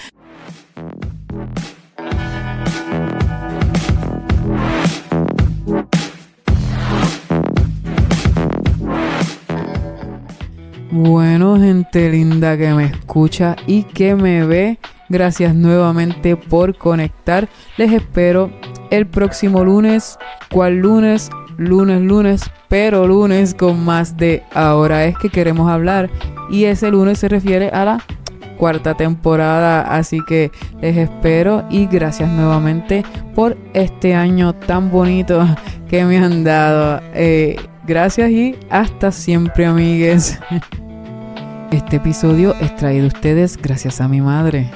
Bueno, 11.03 11.59
gente 11.59 12.11
linda 12.11 12.55
que 12.55 12.75
me 12.75 12.85
escucha 12.85 13.55
y 13.65 13.81
que 13.81 14.13
me 14.15 14.45
ve, 14.45 14.77
gracias 15.09 15.55
nuevamente 15.55 16.35
por 16.35 16.77
conectar. 16.77 17.49
Les 17.75 17.91
espero 17.91 18.51
el 18.91 19.07
próximo 19.07 19.63
lunes. 19.63 20.19
¿Cuál 20.51 20.77
lunes? 20.77 21.31
Lunes, 21.57 22.01
lunes, 22.01 22.43
pero 22.69 23.07
lunes 23.07 23.55
con 23.55 23.83
más 23.83 24.15
de 24.15 24.43
ahora 24.53 25.05
es 25.05 25.17
que 25.17 25.29
queremos 25.29 25.71
hablar. 25.71 26.07
Y 26.51 26.65
ese 26.65 26.91
lunes 26.91 27.17
se 27.17 27.29
refiere 27.29 27.69
a 27.69 27.83
la 27.83 28.03
cuarta 28.59 28.93
temporada. 28.93 29.81
Así 29.81 30.19
que 30.27 30.51
les 30.81 30.95
espero 30.97 31.65
y 31.71 31.87
gracias 31.87 32.29
nuevamente 32.29 33.03
por 33.33 33.57
este 33.73 34.13
año 34.13 34.53
tan 34.53 34.91
bonito 34.91 35.47
que 35.89 36.05
me 36.05 36.19
han 36.19 36.43
dado. 36.43 37.01
Eh, 37.15 37.55
gracias 37.87 38.29
y 38.29 38.55
hasta 38.69 39.11
siempre, 39.11 39.65
amigues. 39.65 40.39
Este 41.71 41.95
episodio 41.95 42.53
es 42.55 42.75
traído 42.75 43.05
a 43.05 43.07
ustedes 43.07 43.55
gracias 43.55 44.01
a 44.01 44.09
mi 44.09 44.19
madre. 44.19 44.69